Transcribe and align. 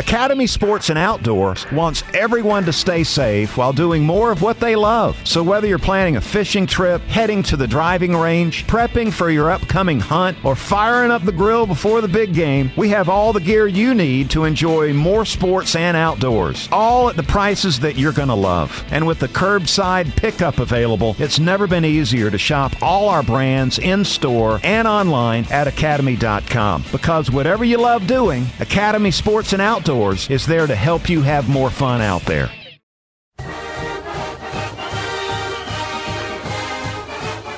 Academy 0.00 0.46
Sports 0.46 0.88
and 0.88 0.98
Outdoors 0.98 1.70
wants 1.72 2.02
everyone 2.14 2.64
to 2.64 2.72
stay 2.72 3.04
safe 3.04 3.58
while 3.58 3.74
doing 3.74 4.02
more 4.02 4.32
of 4.32 4.40
what 4.40 4.58
they 4.58 4.74
love. 4.74 5.20
So 5.24 5.42
whether 5.42 5.66
you're 5.66 5.78
planning 5.78 6.16
a 6.16 6.22
fishing 6.22 6.66
trip, 6.66 7.02
heading 7.02 7.42
to 7.42 7.56
the 7.58 7.66
driving 7.66 8.16
range, 8.16 8.66
prepping 8.66 9.12
for 9.12 9.28
your 9.28 9.50
upcoming 9.50 10.00
hunt, 10.00 10.42
or 10.42 10.56
firing 10.56 11.10
up 11.10 11.22
the 11.26 11.32
grill 11.32 11.66
before 11.66 12.00
the 12.00 12.08
big 12.08 12.32
game, 12.32 12.70
we 12.78 12.88
have 12.88 13.10
all 13.10 13.34
the 13.34 13.42
gear 13.42 13.66
you 13.66 13.92
need 13.92 14.30
to 14.30 14.44
enjoy 14.44 14.94
more 14.94 15.26
sports 15.26 15.76
and 15.76 15.98
outdoors, 15.98 16.66
all 16.72 17.10
at 17.10 17.16
the 17.16 17.22
prices 17.22 17.78
that 17.80 17.98
you're 17.98 18.10
going 18.10 18.28
to 18.28 18.34
love. 18.34 18.82
And 18.90 19.06
with 19.06 19.18
the 19.18 19.28
curbside 19.28 20.16
pickup 20.16 20.60
available, 20.60 21.14
it's 21.18 21.38
never 21.38 21.66
been 21.66 21.84
easier 21.84 22.30
to 22.30 22.38
shop 22.38 22.72
all 22.80 23.10
our 23.10 23.22
brands 23.22 23.78
in 23.78 24.06
store 24.06 24.60
and 24.62 24.88
online 24.88 25.44
at 25.50 25.68
academy.com. 25.68 26.84
Because 26.90 27.30
whatever 27.30 27.66
you 27.66 27.76
love 27.76 28.06
doing, 28.06 28.46
Academy 28.60 29.10
Sports 29.10 29.52
and 29.52 29.60
Outdoors 29.60 29.89
is 29.90 30.46
there 30.46 30.66
to 30.66 30.74
help 30.74 31.08
you 31.08 31.22
have 31.22 31.48
more 31.48 31.70
fun 31.70 32.00
out 32.00 32.22
there. 32.22 32.50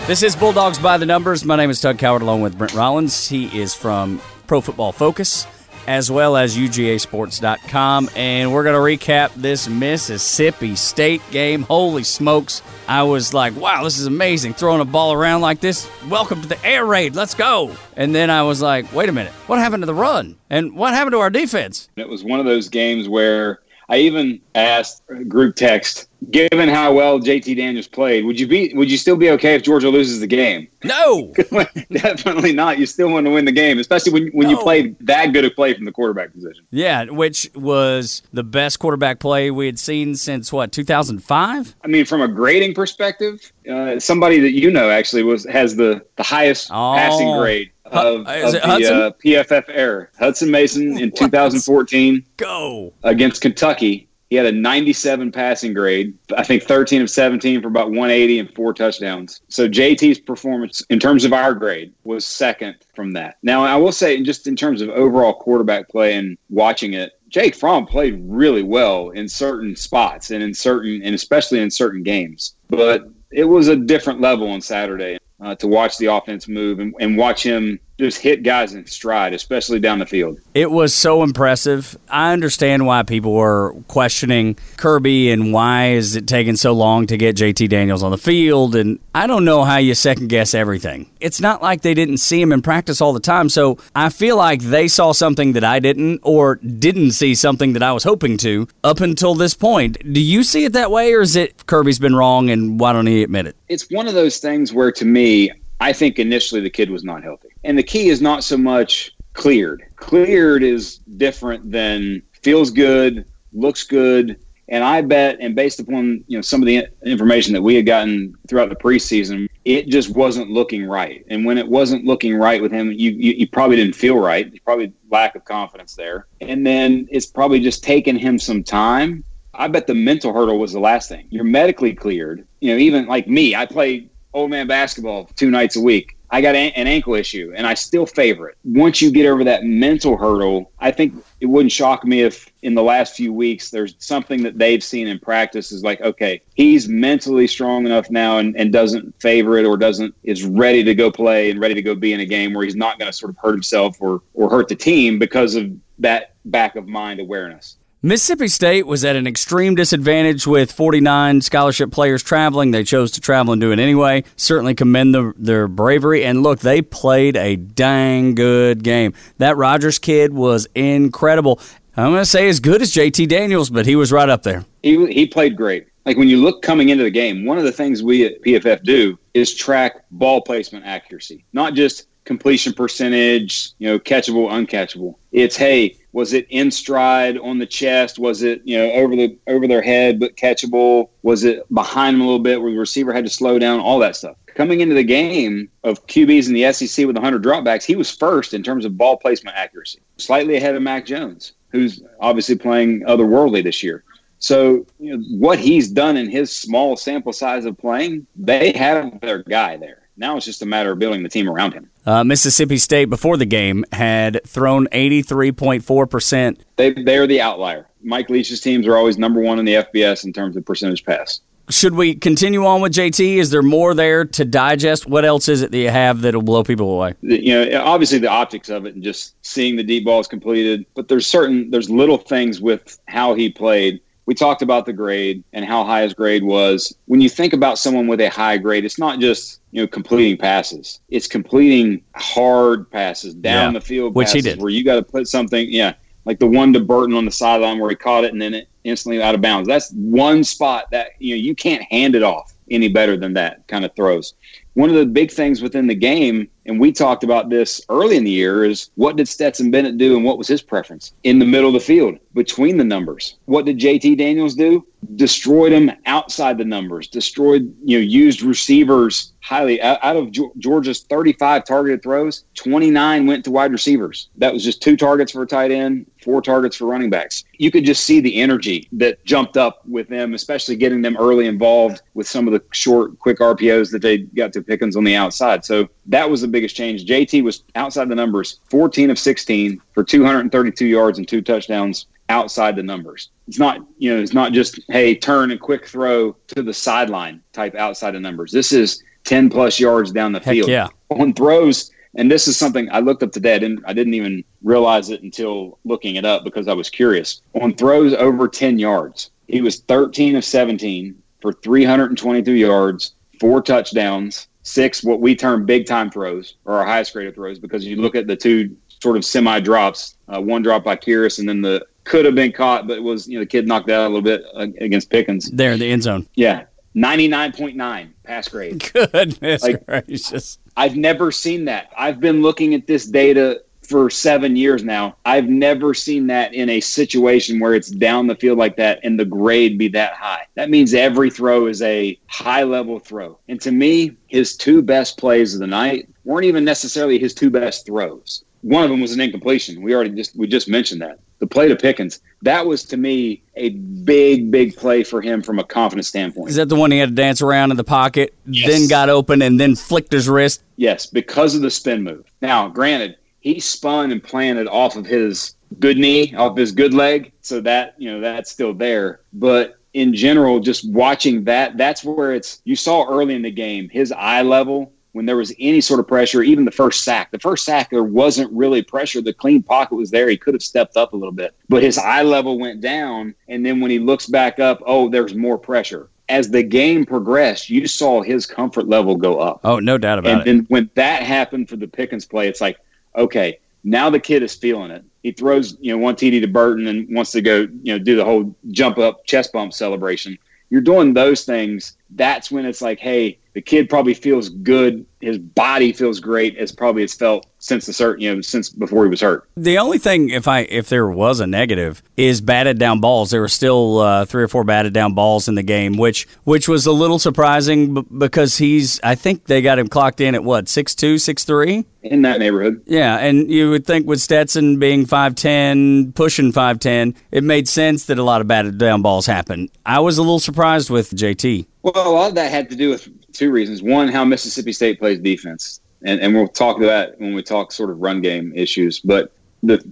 This 0.07 0.23
is 0.23 0.35
Bulldogs 0.35 0.79
by 0.79 0.99
the 0.99 1.07
Numbers. 1.07 1.45
My 1.45 1.57
name 1.57 1.71
is 1.71 1.81
Tug 1.81 1.97
Cowart 1.99 2.23
along 2.23 2.43
with 2.43 2.59
Brent 2.59 2.75
Rollins. 2.75 3.29
He 3.29 3.47
is 3.57 3.75
from 3.75 4.21
Pro 4.47 4.61
Football 4.61 4.93
Focus 4.93 5.47
as 5.87 6.11
well 6.11 6.37
as 6.37 6.57
UGAsports.com. 6.57 8.11
And 8.17 8.53
we're 8.53 8.65
going 8.65 8.99
to 8.99 9.07
recap 9.07 9.33
this 9.35 9.69
Mississippi 9.69 10.77
State 10.77 11.23
game. 11.31 11.63
Holy 11.63 12.05
smokes. 12.05 12.63
I 12.89 13.03
was 13.05 13.33
like, 13.33 13.57
wow, 13.57 13.85
this 13.85 13.99
is 13.99 14.07
amazing. 14.07 14.55
Throwing 14.55 14.81
a 14.81 14.85
ball 14.85 15.13
around 15.13 15.41
like 15.41 15.61
this. 15.61 15.89
Welcome 16.09 16.43
to 16.43 16.49
the 16.49 16.65
air 16.65 16.85
raid. 16.85 17.15
Let's 17.15 17.35
go. 17.35 17.77
And 17.97 18.15
then 18.15 18.31
I 18.31 18.43
was 18.43 18.61
like, 18.61 18.93
wait 18.93 19.09
a 19.09 19.13
minute. 19.13 19.33
What 19.47 19.59
happened 19.59 19.83
to 19.83 19.87
the 19.87 19.95
run? 19.95 20.37
And 20.51 20.75
what 20.75 20.93
happened 20.93 21.13
to 21.13 21.21
our 21.21 21.31
defense? 21.31 21.89
It 21.97 22.09
was 22.09 22.25
one 22.25 22.41
of 22.41 22.47
those 22.47 22.69
games 22.69 23.09
where 23.09 23.61
I 23.89 23.99
even 23.99 24.41
asked 24.55 25.03
group 25.29 25.57
text, 25.57 26.09
given 26.31 26.69
how 26.69 26.93
well 26.93 27.19
JT 27.19 27.57
Daniels 27.57 27.89
played, 27.89 28.25
would 28.25 28.39
you 28.39 28.47
be 28.47 28.73
would 28.75 28.91
you 28.91 28.97
still 28.97 29.17
be 29.17 29.31
okay 29.31 29.55
if 29.55 29.63
Georgia 29.63 29.89
loses 29.89 30.21
the 30.21 30.27
game? 30.27 30.69
No. 30.85 31.33
Definitely 31.93 32.53
not. 32.53 32.79
You 32.79 32.87
still 32.87 33.11
want 33.11 33.27
to 33.27 33.31
win 33.31 33.45
the 33.45 33.53
game, 33.53 33.79
especially 33.79 34.13
when 34.13 34.29
when 34.29 34.49
no. 34.49 34.53
you 34.53 34.59
played 34.59 34.97
that 35.01 35.33
good 35.33 35.45
a 35.45 35.51
play 35.51 35.75
from 35.75 35.85
the 35.85 35.93
quarterback 35.93 36.33
position. 36.33 36.65
Yeah, 36.71 37.05
which 37.05 37.51
was 37.55 38.23
the 38.33 38.45
best 38.45 38.79
quarterback 38.79 39.19
play 39.19 39.51
we 39.51 39.67
had 39.67 39.79
seen 39.79 40.15
since 40.15 40.53
what, 40.53 40.73
2005? 40.73 41.75
I 41.83 41.87
mean, 41.87 42.05
from 42.05 42.23
a 42.23 42.29
grading 42.29 42.75
perspective, 42.75 43.53
uh, 43.71 43.99
somebody 43.99 44.41
that 44.41 44.53
you 44.53 44.71
know 44.71 44.91
actually 44.91 45.23
was 45.23 45.45
has 45.47 45.77
the 45.77 46.05
the 46.17 46.23
highest 46.23 46.71
oh. 46.71 46.95
passing 46.95 47.37
grade 47.39 47.71
of, 47.87 48.27
of 48.27 48.53
the 48.53 48.63
uh, 48.65 49.11
PFF 49.25 49.65
error. 49.69 50.11
Hutson 50.21 50.51
Mason 50.51 50.99
in 50.99 51.11
2014. 51.11 52.25
Go 52.37 52.93
against 53.03 53.43
Kentucky. 53.43 54.09
He 54.33 54.39
had 54.39 54.47
a 54.47 54.53
97 54.53 55.31
passing 55.31 55.75
grade. 55.75 56.17
I 56.35 56.43
think 56.43 56.63
13 56.63 57.03
of 57.03 57.11
17 57.11 57.61
for 57.61 57.69
about 57.69 57.89
180 57.89 58.39
and 58.39 58.55
four 58.55 58.73
touchdowns. 58.73 59.43
So 59.49 59.69
JT's 59.69 60.21
performance 60.21 60.83
in 60.89 60.99
terms 60.99 61.27
of 61.27 61.35
our 61.35 61.53
grade 61.53 61.93
was 62.05 62.25
second 62.25 62.77
from 62.95 63.13
that. 63.13 63.37
Now 63.43 63.63
I 63.63 63.77
will 63.77 63.93
say, 63.93 64.23
just 64.23 64.47
in 64.47 64.57
terms 64.57 64.81
of 64.81 64.89
overall 64.89 65.35
quarterback 65.35 65.91
play 65.91 66.15
and 66.17 66.39
watching 66.49 66.95
it, 66.95 67.13
Jake 67.29 67.55
Fromm 67.55 67.85
played 67.85 68.23
really 68.25 68.63
well 68.63 69.11
in 69.11 69.29
certain 69.29 69.77
spots 69.77 70.31
and 70.31 70.43
in 70.43 70.55
certain 70.55 71.03
and 71.03 71.15
especially 71.15 71.61
in 71.61 71.71
certain 71.71 72.03
games. 72.03 72.55
But 72.71 73.11
it 73.33 73.45
was 73.45 73.69
a 73.69 73.77
different 73.77 74.23
level 74.23 74.49
on 74.49 74.63
Saturday 74.63 75.19
uh, 75.43 75.57
to 75.57 75.67
watch 75.67 75.99
the 75.99 76.07
offense 76.07 76.49
move 76.49 76.79
and, 76.79 76.95
and 77.01 77.19
watch 77.19 77.43
him 77.43 77.79
just 78.03 78.19
hit 78.19 78.43
guys 78.43 78.75
in 78.75 78.87
stride, 78.87 79.33
especially 79.33 79.81
down 79.81 79.99
the 79.99 80.07
field. 80.07 80.39
It 80.55 80.71
was 80.71 80.95
so 80.95 81.23
impressive. 81.23 81.97
I 82.09 82.33
understand 82.33 82.87
why 82.87 83.03
people 83.03 83.33
were 83.33 83.75
questioning 83.89 84.57
Kirby 84.77 85.31
and 85.31 85.53
why 85.53 85.91
is 85.91 86.17
it 86.17 86.27
taking 86.27 86.57
so 86.57 86.73
long 86.73 87.07
to 87.07 87.17
get 87.17 87.37
JT 87.37 87.69
Daniels 87.69 88.03
on 88.03 88.11
the 88.11 88.19
field. 88.19 88.75
And 88.75 88.99
I 89.15 89.27
don't 89.27 89.45
know 89.45 89.65
how 89.65 89.77
you 89.77 89.95
second 89.95 90.29
guess 90.29 90.55
everything. 90.55 91.11
It's 91.21 91.41
not 91.41 91.63
like 91.63 91.83
they 91.83 91.95
didn't 91.95 92.19
see 92.19 92.41
him 92.41 92.53
in 92.53 92.63
practice 92.63 93.01
all 93.01 93.13
the 93.13 93.21
time. 93.21 93.49
So 93.49 93.79
I 93.95 94.09
feel 94.09 94.37
like 94.37 94.61
they 94.61 94.89
saw 94.89 95.13
something 95.13 95.53
that 95.53 95.65
I 95.65 95.79
didn't 95.79 96.21
or 96.23 96.57
didn't 96.57 97.13
see 97.13 97.35
something 97.35 97.73
that 97.75 97.83
I 97.83 97.93
was 97.93 98.05
hoping 98.05 98.37
to 98.39 98.67
up 98.83 99.01
until 99.01 99.35
this 99.35 99.55
point. 99.55 99.97
Do 100.13 100.21
you 100.21 100.43
see 100.43 100.65
it 100.65 100.73
that 100.73 100.91
way 100.91 101.15
or 101.15 101.21
is 101.21 101.37
it 101.37 101.67
Kirby's 101.67 101.99
been 101.99 102.17
wrong 102.17 102.51
and 102.51 102.81
why 102.81 102.93
don't 102.93 103.07
he 103.07 103.23
admit 103.23 103.47
it? 103.47 103.57
It's 103.69 103.89
one 103.91 104.09
of 104.09 104.15
those 104.15 104.39
things 104.39 104.73
where 104.73 104.93
to 104.93 105.05
me, 105.05 105.51
I 105.81 105.93
think 105.93 106.19
initially 106.19 106.61
the 106.61 106.71
kid 106.71 106.91
was 106.91 107.05
not 107.05 107.23
healthy. 107.23 107.52
And 107.65 107.79
the 107.79 107.83
key 107.83 108.09
is 108.09 108.21
not 108.21 108.45
so 108.45 108.57
much 108.57 109.13
cleared. 109.33 109.85
Cleared 109.97 110.63
is 110.63 110.99
different 111.17 111.71
than 111.71 112.23
feels 112.43 112.71
good, 112.71 113.25
looks 113.53 113.85
good, 113.85 114.39
and 114.69 114.83
I 114.83 115.03
bet, 115.03 115.37
and 115.41 115.55
based 115.55 115.81
upon 115.81 116.25
you 116.29 116.39
know 116.39 116.41
some 116.43 116.63
of 116.63 116.67
the 116.67 116.89
information 117.05 117.53
that 117.53 117.63
we 117.63 117.75
had 117.75 117.85
gotten 117.85 118.35
throughout 118.49 118.71
the 118.71 118.77
preseason, 118.77 119.49
it 119.65 119.89
just 119.89 120.15
wasn't 120.17 120.51
looking 120.51 120.87
right. 120.87 121.25
And 121.29 121.45
when 121.45 121.59
it 121.59 121.69
wasn't 121.69 122.07
looking 122.07 122.37
right 122.37 122.63
with 122.63 122.73
him, 122.73 122.91
you 122.93 123.11
you, 123.11 123.33
you 123.33 123.49
probably 123.49 123.77
didn't 123.77 123.95
feel 123.95 124.19
right. 124.19 124.53
Probably 124.65 124.93
lack 125.11 125.35
of 125.35 125.45
confidence 125.45 125.95
there. 125.95 126.27
And 126.41 126.67
then 126.67 127.07
it's 127.11 127.27
probably 127.27 127.61
just 127.61 127.85
taken 127.85 128.17
him 128.17 128.39
some 128.39 128.65
time. 128.65 129.25
I 129.53 129.69
bet 129.69 129.87
the 129.87 129.95
mental 129.95 130.33
hurdle 130.33 130.59
was 130.59 130.73
the 130.73 130.81
last 130.81 131.09
thing. 131.09 131.27
You're 131.29 131.45
medically 131.45 131.93
cleared. 131.93 132.47
You 132.61 132.73
know, 132.73 132.79
even 132.79 133.07
like 133.07 133.29
me, 133.29 133.55
I 133.55 133.67
play 133.67 134.09
old 134.33 134.51
man 134.51 134.67
basketball 134.67 135.29
two 135.37 135.51
nights 135.51 135.77
a 135.77 135.81
week. 135.81 136.17
I 136.33 136.41
got 136.41 136.55
an 136.55 136.87
ankle 136.87 137.15
issue 137.15 137.53
and 137.55 137.67
I 137.67 137.75
still 137.75 138.07
favor 138.07 138.49
it. 138.49 138.57
Once 138.65 139.03
you 139.03 139.11
get 139.11 139.27
over 139.27 139.45
that 139.45 139.65
mental 139.65 140.17
hurdle, 140.17 140.73
I 140.79 140.91
think 140.91 141.23
it 141.41 141.47
wouldn't 141.47 141.71
shock 141.71 142.07
me 142.07 142.23
if 142.23 142.51
in 142.63 142.75
the 142.75 142.83
last 142.83 143.15
few 143.15 143.35
weeks 143.35 143.71
there's 143.71 143.97
something 143.99 144.43
that 144.45 144.57
they've 144.57 144.83
seen 144.83 145.09
in 145.09 145.19
practice 145.19 145.73
is 145.73 145.83
like, 145.83 146.01
okay, 146.01 146.41
he's 146.55 146.89
mentally 146.89 147.47
strong 147.47 147.85
enough 147.85 148.11
now 148.11 148.39
and, 148.39 148.57
and 148.57 148.73
doesn't 148.73 149.15
favor 149.21 149.59
it 149.59 149.67
or 149.67 149.77
doesn't 149.77 150.15
is 150.23 150.43
ready 150.43 150.83
to 150.83 150.95
go 150.95 151.11
play 151.11 151.51
and 151.51 151.61
ready 151.61 151.75
to 151.75 151.83
go 151.83 151.95
be 151.95 152.15
in 152.15 152.21
a 152.21 152.27
game 152.27 152.55
where 152.55 152.65
he's 152.65 152.77
not 152.77 152.99
going 152.99 153.11
to 153.11 153.17
sort 153.17 153.29
of 153.29 153.37
hurt 153.37 153.53
himself 153.53 153.99
or 154.01 154.23
or 154.33 154.49
hurt 154.49 154.69
the 154.69 154.75
team 154.75 155.19
because 155.19 155.55
of 155.55 155.71
that 155.99 156.35
back 156.47 156.77
of 156.77 156.89
mind 156.89 157.21
awareness. 157.21 157.77
Mississippi 158.05 158.49
State 158.49 158.85
was 158.85 159.05
at 159.05 159.15
an 159.15 159.29
extreme 159.29 159.77
disadvantage 159.77 160.45
with 160.45 160.73
49 160.73 161.41
scholarship 161.41 161.93
players 161.93 162.21
traveling. 162.21 162.73
They 162.73 162.83
chose 162.83 163.13
to 163.13 163.21
travel 163.21 163.53
and 163.53 163.61
do 163.61 163.71
it 163.71 163.79
anyway. 163.79 164.25
Certainly 164.35 164.75
commend 164.75 165.15
the, 165.15 165.33
their 165.37 165.69
bravery. 165.69 166.25
And 166.25 166.43
look, 166.43 166.59
they 166.59 166.83
played 166.83 167.37
a 167.37 167.55
dang 167.55 168.35
good 168.35 168.83
game. 168.83 169.15
That 169.39 169.57
Rogers 169.57 170.01
kid 170.01 170.33
was 170.33 170.67
incredible. 170.75 171.61
I'm 171.97 172.11
going 172.11 172.23
to 172.23 172.27
say 172.27 172.49
as 172.49 172.59
good 172.59 172.83
as 172.83 172.93
JT 172.93 173.29
Daniels, 173.29 173.71
but 173.71 173.87
he 173.87 173.95
was 173.95 174.11
right 174.11 174.29
up 174.29 174.43
there. 174.43 174.65
He, 174.83 175.07
he 175.13 175.25
played 175.25 175.57
great. 175.57 175.87
Like 176.05 176.17
when 176.17 176.29
you 176.29 176.39
look 176.39 176.63
coming 176.63 176.89
into 176.89 177.05
the 177.05 177.11
game, 177.11 177.45
one 177.45 177.57
of 177.57 177.63
the 177.63 177.71
things 177.71 178.03
we 178.03 178.27
at 178.27 178.43
PFF 178.43 178.83
do 178.83 179.17
is 179.33 179.55
track 179.55 180.05
ball 180.11 180.41
placement 180.41 180.85
accuracy, 180.85 181.45
not 181.53 181.75
just 181.75 182.09
completion 182.25 182.73
percentage, 182.73 183.73
you 183.79 183.89
know, 183.89 183.99
catchable, 183.99 184.51
uncatchable. 184.51 185.17
It's 185.33 185.57
hey, 185.57 185.97
was 186.13 186.33
it 186.33 186.47
in 186.51 186.71
stride 186.71 187.39
on 187.39 187.59
the 187.59 187.67
chest? 187.67 188.19
Was 188.19 188.43
it 188.43 188.63
you 188.65 188.77
know 188.77 188.91
over 188.93 189.17
the 189.17 189.37
over 189.49 189.67
their 189.67 189.83
head 189.83 190.21
but 190.21 190.37
catchable? 190.37 191.09
Was 191.23 191.45
it 191.45 191.63
behind 191.73 192.15
them 192.15 192.23
a 192.23 192.25
little 192.25 192.39
bit 192.39 192.61
where 192.61 192.71
the 192.71 192.79
receiver 192.79 193.13
had 193.13 193.25
to 193.25 193.31
slow 193.31 193.59
down? 193.59 193.81
All 193.81 193.99
that 194.01 194.17
stuff. 194.17 194.37
Coming 194.55 194.81
into 194.81 194.95
the 194.95 195.05
game 195.05 195.71
of 195.83 196.07
QBs 196.07 196.49
in 196.49 196.55
the 196.55 196.71
SEC 196.73 197.07
with 197.07 197.17
100 197.17 197.43
dropbacks, 197.43 197.85
he 197.85 197.97
was 197.97 198.11
first 198.11 198.53
in 198.53 198.63
terms 198.63 198.85
of 198.85 198.99
ball 198.99 199.17
placement 199.17 199.57
accuracy, 199.57 200.01
slightly 200.19 200.57
ahead 200.57 200.75
of 200.75 200.83
Mac 200.83 201.07
Jones, 201.07 201.53
who's 201.71 202.03
obviously 202.21 202.57
playing 202.57 203.01
otherworldly 203.03 203.65
this 203.65 203.83
year. 203.83 204.05
So 204.41 204.85
you 204.99 205.17
know, 205.17 205.25
what 205.39 205.59
he's 205.59 205.89
done 205.89 206.17
in 206.17 206.29
his 206.29 206.55
small 206.55 206.97
sample 206.97 207.33
size 207.33 207.65
of 207.65 207.79
playing, 207.79 208.27
they 208.37 208.73
have 208.73 209.21
their 209.21 209.43
guy 209.45 209.79
there. 209.79 210.02
Now 210.23 210.37
it's 210.37 210.47
just 210.47 210.63
a 210.63 210.67
matter 210.67 210.93
of 210.93 211.01
building 211.01 211.25
the 211.25 211.29
team 211.29 211.51
around 211.51 211.75
him. 211.75 211.91
Uh, 212.07 212.23
Mississippi 212.23 212.79
State 212.79 213.07
before 213.07 213.37
the 213.37 213.45
game 213.45 213.85
had 213.91 214.41
thrown 214.47 214.87
83.4%. 214.93 216.61
They, 216.77 216.93
they're 216.93 217.27
the 217.27 217.41
outlier. 217.41 217.89
Mike 218.05 218.31
Leach's 218.31 218.61
teams 218.61 218.87
are 218.87 218.97
always 218.97 219.19
number 219.19 219.41
one 219.41 219.59
in 219.59 219.65
the 219.65 219.75
FBS 219.75 220.25
in 220.25 220.33
terms 220.33 220.57
of 220.57 220.65
percentage 220.65 221.05
pass. 221.05 221.41
Should 221.71 221.95
we 221.95 222.15
continue 222.15 222.65
on 222.65 222.81
with 222.81 222.93
JT? 222.93 223.39
Is 223.39 223.51
there 223.51 223.63
more 223.63 223.95
there 223.95 224.25
to 224.25 224.45
digest? 224.45 225.09
What 225.09 225.25
else 225.25 225.49
is 225.49 225.61
it 225.61 225.73
that 225.73 225.79
you 225.79 225.91
have 225.91 226.21
that'll 226.21 226.43
blow 226.43 226.63
people 226.63 226.93
away? 226.93 227.15
You 227.23 227.55
know, 227.55 227.83
obviously 227.83 228.19
the 228.19 228.31
optics 228.31 228.69
of 228.69 228.87
it 228.87 228.95
and 228.95 229.03
just 229.03 229.35
seeing 229.45 229.75
the 229.75 229.83
deep 229.83 230.05
balls 230.05 230.29
completed, 230.29 230.87
but 230.95 231.09
there's 231.09 231.27
certain 231.27 231.69
there's 231.73 231.91
little 231.91 232.19
things 232.19 232.61
with 232.61 232.97
how 233.09 233.35
he 233.35 233.49
played 233.49 234.01
we 234.33 234.35
talked 234.35 234.63
about 234.63 234.87
the 234.87 234.95
grade 234.95 235.45
and 235.53 235.63
how 235.63 235.85
high 235.85 236.01
his 236.01 236.15
grade 236.15 236.43
was. 236.43 236.97
When 237.05 237.21
you 237.21 237.29
think 237.29 237.53
about 237.53 237.79
someone 237.79 238.07
with 238.07 238.19
a 238.19 238.31
high 238.31 238.57
grade, 238.57 238.83
it's 238.83 238.99
not 238.99 239.21
just 239.21 239.61
you 239.73 239.83
know 239.83 239.87
completing 239.87 240.39
passes; 240.39 241.01
it's 241.11 241.27
completing 241.27 242.03
hard 242.17 242.91
passes 242.91 243.35
down 243.35 243.75
yeah, 243.75 243.79
the 243.79 243.85
field, 243.85 244.15
which 244.15 244.33
he 244.33 244.41
did, 244.41 244.59
where 244.59 244.71
you 244.71 244.85
got 244.85 244.95
to 244.95 245.03
put 245.03 245.29
something. 245.29 245.67
Yeah, 245.69 245.93
like 246.25 246.39
the 246.39 246.47
one 246.47 246.73
to 246.73 246.81
Burton 246.81 247.15
on 247.15 247.27
the 247.27 247.31
sideline 247.31 247.79
where 247.79 247.91
he 247.91 247.97
caught 247.97 248.25
it 248.25 248.33
and 248.33 248.41
then 248.41 248.55
it 248.55 248.69
instantly 248.85 249.23
out 249.23 249.35
of 249.35 249.43
bounds. 249.43 249.69
That's 249.69 249.93
one 249.93 250.45
spot 250.45 250.91
that 250.93 251.11
you 251.19 251.37
know 251.37 251.43
you 251.43 251.55
can't 251.55 251.83
hand 251.83 252.15
it 252.15 252.23
off 252.23 252.55
any 252.71 252.89
better 252.89 253.19
than 253.19 253.35
that 253.35 253.69
kind 253.69 253.85
of 253.85 253.95
throws. 253.95 254.33
one 254.73 254.89
of 254.89 254.97
the 254.97 255.05
big 255.05 255.31
things 255.31 255.61
within 255.61 255.87
the 255.87 255.95
game, 255.95 256.49
and 256.67 256.79
we 256.79 256.93
talked 256.93 257.25
about 257.25 257.51
this 257.51 257.81
early 257.89 258.17
in 258.17 258.25
the 258.25 258.31
year, 258.31 258.65
is 258.65 258.91
what 258.95 259.17
did 259.17 259.29
Stetson 259.29 259.71
Bennett 259.71 259.99
do 259.99 260.17
and 260.17 260.25
what 260.25 260.39
was 260.39 260.49
his 260.49 260.63
preference 260.63 261.13
in 261.25 261.39
the 261.39 261.47
middle 261.47 261.69
of 261.69 261.75
the 261.75 261.81
field 261.81 262.19
between 262.35 262.77
the 262.77 262.85
numbers? 262.85 263.37
What 263.47 263.65
did 263.65 263.79
JT 263.79 264.19
Daniels 264.19 264.55
do? 264.55 264.87
Destroyed 265.17 265.73
him 265.73 265.91
outside 266.07 266.59
the 266.59 266.65
numbers, 266.65 267.09
destroyed, 267.09 267.75
you 267.85 267.99
know, 267.99 268.05
used 268.05 268.43
receivers 268.43 269.33
highly. 269.41 269.83
Out 269.83 270.17
of 270.17 270.31
Georgia's 270.59 271.03
35 271.03 271.65
targeted 271.65 272.03
throws, 272.03 272.45
29 272.55 273.27
went 273.27 273.45
to 273.45 273.51
wide 273.51 273.73
receivers. 273.73 274.29
That 274.37 274.53
was 274.53 274.63
just 274.63 274.81
two 274.81 274.97
targets 274.97 275.33
for 275.33 275.43
a 275.43 275.47
tight 275.47 275.73
end, 275.73 276.09
four 276.23 276.41
targets 276.41 276.77
for 276.77 276.87
running 276.87 277.11
backs. 277.11 277.43
You 277.59 277.73
could 277.73 277.85
just 277.85 278.05
see 278.05 278.21
the 278.21 278.41
energy 278.41 278.89
that 278.93 279.25
jumped 279.25 279.57
up 279.57 279.85
with 279.87 280.09
them, 280.09 280.35
especially 280.35 280.77
getting 280.77 281.03
them 281.03 281.17
early 281.19 281.47
involved 281.47 282.03
with 282.15 282.29
some 282.29 282.47
of 282.47 282.53
the 282.53 282.63
short, 282.73 283.19
quick 283.19 283.41
RPOs 283.41 283.91
that 283.91 284.03
they 284.03 284.19
got 284.19 284.53
to 284.53 284.63
Pickens 284.63 284.97
on 284.97 285.03
the 285.03 285.17
outside. 285.17 285.65
So 285.65 285.89
that 286.07 286.31
was 286.31 286.43
the 286.43 286.49
biggest 286.53 286.77
change. 286.77 287.07
JT 287.07 287.43
was 287.43 287.65
outside 287.75 288.09
the 288.09 288.15
numbers, 288.15 288.61
14 288.71 289.11
of 289.11 289.19
16 289.19 289.81
for 289.93 290.05
232 290.05 290.87
yards 290.87 291.19
and 291.19 291.27
two 291.27 291.43
touchdowns 291.43 292.07
outside 292.29 292.77
the 292.77 292.83
numbers. 292.83 293.31
It's 293.49 293.59
not, 293.59 293.85
you 293.99 294.15
know, 294.15 294.23
it's 294.23 294.33
not 294.33 294.53
just, 294.53 294.81
hey, 294.89 295.15
turn 295.15 295.51
and 295.51 295.61
quick 295.61 295.87
throw 295.87 296.37
to 296.49 296.63
the 296.63 296.73
sideline 296.73 297.43
type 297.53 297.75
outside 297.75 298.13
the 298.13 298.21
numbers. 298.21 298.53
This 298.53 298.73
is 298.73 299.03
10 299.25 299.51
plus 299.51 299.79
yards 299.79 300.13
down 300.13 300.33
the 300.33 300.39
Heck 300.39 300.55
field. 300.55 300.69
yeah. 300.69 300.89
On 301.11 301.33
throws, 301.35 301.91
and 302.15 302.31
this 302.31 302.49
is 302.49 302.57
something 302.57 302.89
I 302.91 303.01
looked 303.01 303.23
up 303.23 303.33
today. 303.33 303.55
I 303.55 303.59
didn't, 303.59 303.85
I 303.87 303.93
didn't 303.93 304.15
even 304.15 304.45
realize 304.63 305.11
it 305.11 305.23
until 305.23 305.79
looking 305.85 306.17
it 306.17 306.25
up 306.25 306.45
because 306.45 306.69
I 306.69 306.75
was 306.75 306.89
curious. 306.89 307.43
On 307.61 307.75
throws 307.75 308.15
over 308.15 308.49
10 308.49 308.79
yards, 308.79 309.31
he 309.49 309.61
was 309.61 309.81
13 309.81 310.37
of 310.37 310.45
17 310.45 311.15
for 311.41 311.53
322 311.53 312.53
yards, 312.53 313.15
four 313.41 313.61
touchdowns, 313.61 314.49
six 314.63 315.03
what 315.03 315.21
we 315.21 315.35
term 315.35 315.67
big 315.67 315.87
time 315.87 316.11
throws 316.11 316.55
or 316.65 316.75
our 316.75 316.87
highest 316.87 317.13
graded 317.13 317.35
throws 317.35 317.59
because 317.59 317.85
you 317.85 317.97
look 317.97 318.15
at 318.15 318.27
the 318.27 318.37
two 318.37 318.77
sort 319.03 319.17
of 319.17 319.25
semi 319.25 319.59
drops, 319.61 320.17
uh, 320.29 320.41
one 320.41 320.63
drop 320.63 320.85
by 320.85 320.97
Kearis 320.97 321.39
and 321.39 321.49
then 321.49 321.61
the 321.61 321.85
could 322.05 322.25
have 322.25 322.35
been 322.35 322.53
caught, 322.53 322.87
but 322.89 322.97
it 322.97 323.03
was 323.03 323.29
you 323.29 323.35
know 323.35 323.41
the 323.43 323.47
kid 323.47 323.67
knocked 323.67 323.91
out 323.91 324.03
a 324.03 324.09
little 324.09 324.23
bit 324.23 324.45
uh, 324.55 324.67
against 324.81 325.11
Pickens. 325.11 325.51
There 325.51 325.73
in 325.73 325.79
the 325.79 325.91
end 325.91 326.03
zone. 326.03 326.27
Yeah, 326.35 326.65
ninety 326.95 327.29
nine 327.29 327.53
point 327.53 327.77
nine 327.77 328.15
pass 328.25 328.49
grade. 328.49 328.91
Goodness 328.93 329.63
Like- 329.63 329.87
gracious. 329.87 330.59
I've 330.77 330.97
never 330.97 331.31
seen 331.31 331.67
that. 331.67 331.91
I've 331.99 332.19
been 332.19 332.41
looking 332.43 332.73
at 332.75 332.87
this 332.87 333.07
data 333.07 333.63
for 333.93 334.09
seven 334.09 334.57
years 334.57 334.83
now. 334.83 335.15
I've 335.27 335.51
never 335.51 335.93
seen 335.93 336.27
that 336.29 336.55
in 336.55 336.71
a 336.71 336.81
situation 336.81 337.61
where 337.61 337.75
it's 337.75 337.91
down 337.91 338.27
the 338.27 338.35
field 338.35 338.57
like 338.57 338.77
that 338.79 339.01
and 339.05 339.21
the 339.21 339.27
grade 339.27 339.77
be 339.77 339.89
that 339.89 340.15
high. 340.15 340.47
That 340.55 340.71
means 340.71 340.95
every 340.95 341.29
throw 341.31 341.67
is 341.67 341.83
a 341.83 342.19
high 342.27 342.63
level 342.63 342.99
throw. 342.99 343.39
And 343.49 343.61
to 343.61 343.71
me, 343.71 344.17
his 344.29 344.57
two 344.57 344.81
best 344.81 345.19
plays 345.19 345.53
of 345.53 345.61
the 345.61 345.67
night 345.67 346.09
weren't 346.25 346.47
even 346.47 346.65
necessarily 346.65 347.19
his 347.19 347.35
two 347.35 347.51
best 347.51 347.85
throws. 347.85 348.45
One 348.63 348.83
of 348.83 348.89
them 348.89 349.01
was 349.03 349.13
an 349.13 349.21
incompletion. 349.21 349.83
We 349.83 349.95
already 349.95 350.11
just 350.11 350.35
we 350.37 350.47
just 350.47 350.69
mentioned 350.69 351.03
that. 351.03 351.19
The 351.41 351.47
play 351.49 351.67
to 351.69 351.75
Pickens, 351.77 352.21
that 352.43 352.65
was 352.65 352.85
to 352.85 352.97
me 352.97 353.43
a 353.57 353.71
big, 353.71 354.51
big 354.53 354.75
play 354.77 355.03
for 355.03 355.21
him 355.21 355.43
from 355.43 355.59
a 355.59 355.65
confidence 355.65 356.07
standpoint. 356.09 356.49
Is 356.51 356.57
that 356.57 356.69
the 356.69 356.77
one 356.77 356.93
he 356.93 356.99
had 356.99 357.09
to 357.11 357.15
dance 357.15 357.43
around 357.43 357.73
in 357.73 357.77
the 357.77 357.85
pocket, 357.85 358.33
Yes. 358.47 358.71
then 358.71 358.89
got 358.89 359.09
open 359.11 359.43
and 359.43 359.59
then 359.61 359.75
flicked 359.75 360.13
his 360.13 360.29
wrist? 360.29 360.63
Yes, 360.77 361.05
because 361.05 361.57
of 361.57 361.61
the 361.63 361.71
spin 361.71 362.05
move. 362.05 362.25
Now, 362.41 362.69
granted, 362.69 363.17
he 363.43 363.59
spun 363.61 364.13
and 364.13 364.23
planted 364.23 364.69
off 364.69 364.97
of 364.97 365.05
his 365.05 365.57
good 365.79 365.99
knee, 365.99 366.35
off 366.35 366.57
his 366.57 366.73
good 366.73 366.95
leg, 366.95 367.33
so 367.43 367.61
that 367.61 367.95
you 367.99 368.11
know 368.11 368.21
that's 368.21 368.51
still 368.51 368.73
there. 368.73 369.21
But 369.33 369.79
in 369.93 370.15
general, 370.15 370.61
just 370.61 370.89
watching 370.91 371.45
that, 371.45 371.77
that's 371.77 372.05
where 372.05 372.33
it's. 372.33 372.63
You 372.65 372.77
saw 372.77 373.07
early 373.07 373.35
in 373.35 373.43
the 373.43 373.51
game 373.51 373.89
his 373.89 374.13
eye 374.13 374.43
level 374.43 374.93
when 375.11 375.27
there 375.27 375.37
was 375.37 375.53
any 375.59 375.81
sort 375.81 376.01
of 376.01 376.09
pressure, 376.09 376.43
even 376.43 376.65
the 376.65 376.71
first 376.71 377.05
sack. 377.05 377.33
The 377.33 377.39
first 377.39 377.65
sack, 377.65 377.91
there 377.91 378.05
wasn't 378.05 378.51
really 378.53 378.81
pressure. 378.81 379.21
The 379.21 379.35
clean 379.35 379.63
pocket 379.63 379.97
was 379.97 380.11
there. 380.11 380.29
He 380.29 380.39
could 380.39 380.55
have 380.55 380.63
stepped 380.63 380.97
up 380.97 381.13
a 381.13 381.17
little 381.17 381.33
bit, 381.33 381.55
but 381.69 381.83
his 381.83 381.99
eye 381.99 382.23
level 382.23 382.59
went 382.59 382.81
down. 382.81 383.35
And 383.49 383.67
then 383.67 383.81
when 383.81 383.91
he 383.91 383.99
looks 383.99 384.27
back 384.27 384.59
up, 384.59 384.81
oh, 384.87 385.09
there's 385.09 385.35
more 385.35 385.59
pressure. 385.59 386.09
As 386.29 386.49
the 386.49 386.63
game 386.63 387.05
progressed, 387.05 387.69
you 387.69 387.87
saw 387.87 388.23
his 388.23 388.47
comfort 388.47 388.89
level 388.89 389.17
go 389.17 389.39
up. 389.39 389.61
Oh, 389.65 389.81
no 389.81 389.99
doubt 389.99 390.21
about 390.21 390.31
it. 390.31 390.33
And 390.33 390.41
it. 390.41 390.45
then 390.45 390.67
when 390.69 390.91
that 390.95 391.23
happened 391.23 391.69
for 391.69 391.77
the 391.77 391.89
Pickens 391.89 392.25
play, 392.25 392.49
it's 392.49 392.61
like, 392.61 392.79
okay, 393.17 393.59
now 393.85 394.11
the 394.11 394.21
kid 394.21 394.43
is 394.43 394.55
feeling 394.55 394.91
it. 394.91 395.05
He 395.23 395.33
throws, 395.33 395.77
you 395.81 395.93
know, 395.93 395.99
one 395.99 396.15
TD 396.15 396.41
to 396.41 396.47
Burton 396.49 396.87
and 396.87 397.15
wants 397.15 397.33
to 397.33 397.41
go, 397.43 397.61
you 397.83 397.93
know, 397.93 397.99
do 397.99 398.17
the 398.17 398.25
whole 398.25 398.55
jump 398.71 398.99
up 398.99 399.25
chest 399.25 399.53
bump 399.53 399.73
celebration. 399.73 400.39
You're 400.71 400.81
doing 400.81 401.15
those 401.15 401.45
things. 401.45 401.97
That's 402.15 402.51
when 402.51 402.65
it's 402.67 402.83
like, 402.83 402.99
hey, 402.99 403.39
the 403.55 403.61
kid 403.61 403.91
probably 403.91 404.15
feels 404.15 404.49
good. 404.49 405.05
His 405.21 405.39
body 405.39 405.93
feels 405.93 406.21
great 406.21 406.57
as 406.57 406.73
probably 406.73 407.03
it's 407.03 407.15
felt 407.15 407.47
since 407.59 407.87
the 407.87 407.93
cert, 407.93 408.19
you 408.19 408.35
know, 408.35 408.41
since 408.41 408.71
before 408.71 409.05
he 409.05 409.11
was 409.11 409.21
hurt. 409.21 409.49
The 409.57 409.79
only 409.79 409.99
thing, 409.99 410.31
if 410.31 410.49
I 410.49 410.61
if 410.61 410.89
there 410.89 411.09
was 411.09 411.39
a 411.39 411.47
negative, 411.47 412.03
is 412.17 412.41
batted 412.41 412.79
down 412.79 413.01
balls. 413.01 413.31
There 413.31 413.41
were 413.41 413.49
still 413.49 413.99
uh, 413.99 414.25
three 414.25 414.43
or 414.43 414.49
four 414.49 414.65
batted 414.65 414.93
down 414.95 415.15
balls 415.15 415.49
in 415.49 415.55
the 415.55 415.63
game, 415.63 415.97
which 415.97 416.27
which 416.45 416.67
was 416.67 416.87
a 416.87 416.93
little 416.93 417.19
surprising 417.19 417.95
b- 417.95 418.05
because 418.19 418.57
he's. 418.57 418.99
I 419.05 419.15
think 419.15 419.45
they 419.45 419.61
got 419.63 419.79
him 419.79 419.89
clocked 419.89 420.21
in 420.21 420.35
at 420.35 420.43
what 420.43 420.69
six 420.69 420.95
two, 420.95 421.19
six 421.19 421.45
three. 421.45 421.85
In 422.03 422.23
that 422.23 422.41
neighborhood, 422.41 422.83
Yeah, 422.87 423.17
and 423.19 423.49
you 423.49 423.71
would 423.71 423.87
think 423.87 424.09
with 424.09 424.21
Stetson 424.21 424.81
being 424.81 425.07
five 425.07 425.37
ten, 425.37 426.13
pushing 426.15 426.51
five 426.51 426.81
ten, 426.81 427.15
it 427.31 427.45
made 427.45 427.69
sense 427.69 428.07
that 428.07 428.19
a 428.19 428.25
lot 428.25 428.41
of 428.41 428.49
batted 428.49 428.77
down 428.79 429.03
balls 429.03 429.27
happened. 429.27 429.71
I 429.87 430.01
was 430.01 430.19
a 430.19 430.23
little 430.23 430.41
surprised 430.41 430.91
with 430.91 431.11
JT. 431.11 431.67
Well, 431.83 432.09
a 432.09 432.11
lot 432.11 432.29
of 432.29 432.35
that 432.37 432.51
had 432.51 432.71
to 432.71 432.77
do 432.77 432.91
with 432.91 433.09
two 433.33 433.51
reasons. 433.51 433.83
One, 433.83 434.09
how 434.09 434.25
Mississippi 434.25 434.73
State 434.73 434.99
plays 434.99 435.19
defense, 435.19 435.81
and, 436.03 436.21
and 436.21 436.35
we'll 436.35 436.49
talk 436.49 436.79
to 436.79 436.87
that 436.87 437.21
when 437.21 437.35
we 437.35 437.43
talk 437.43 437.73
sort 437.73 437.91
of 437.91 438.01
run 438.01 438.21
game 438.21 438.53
issues. 438.55 439.01
But 439.01 439.33
the 439.63 439.85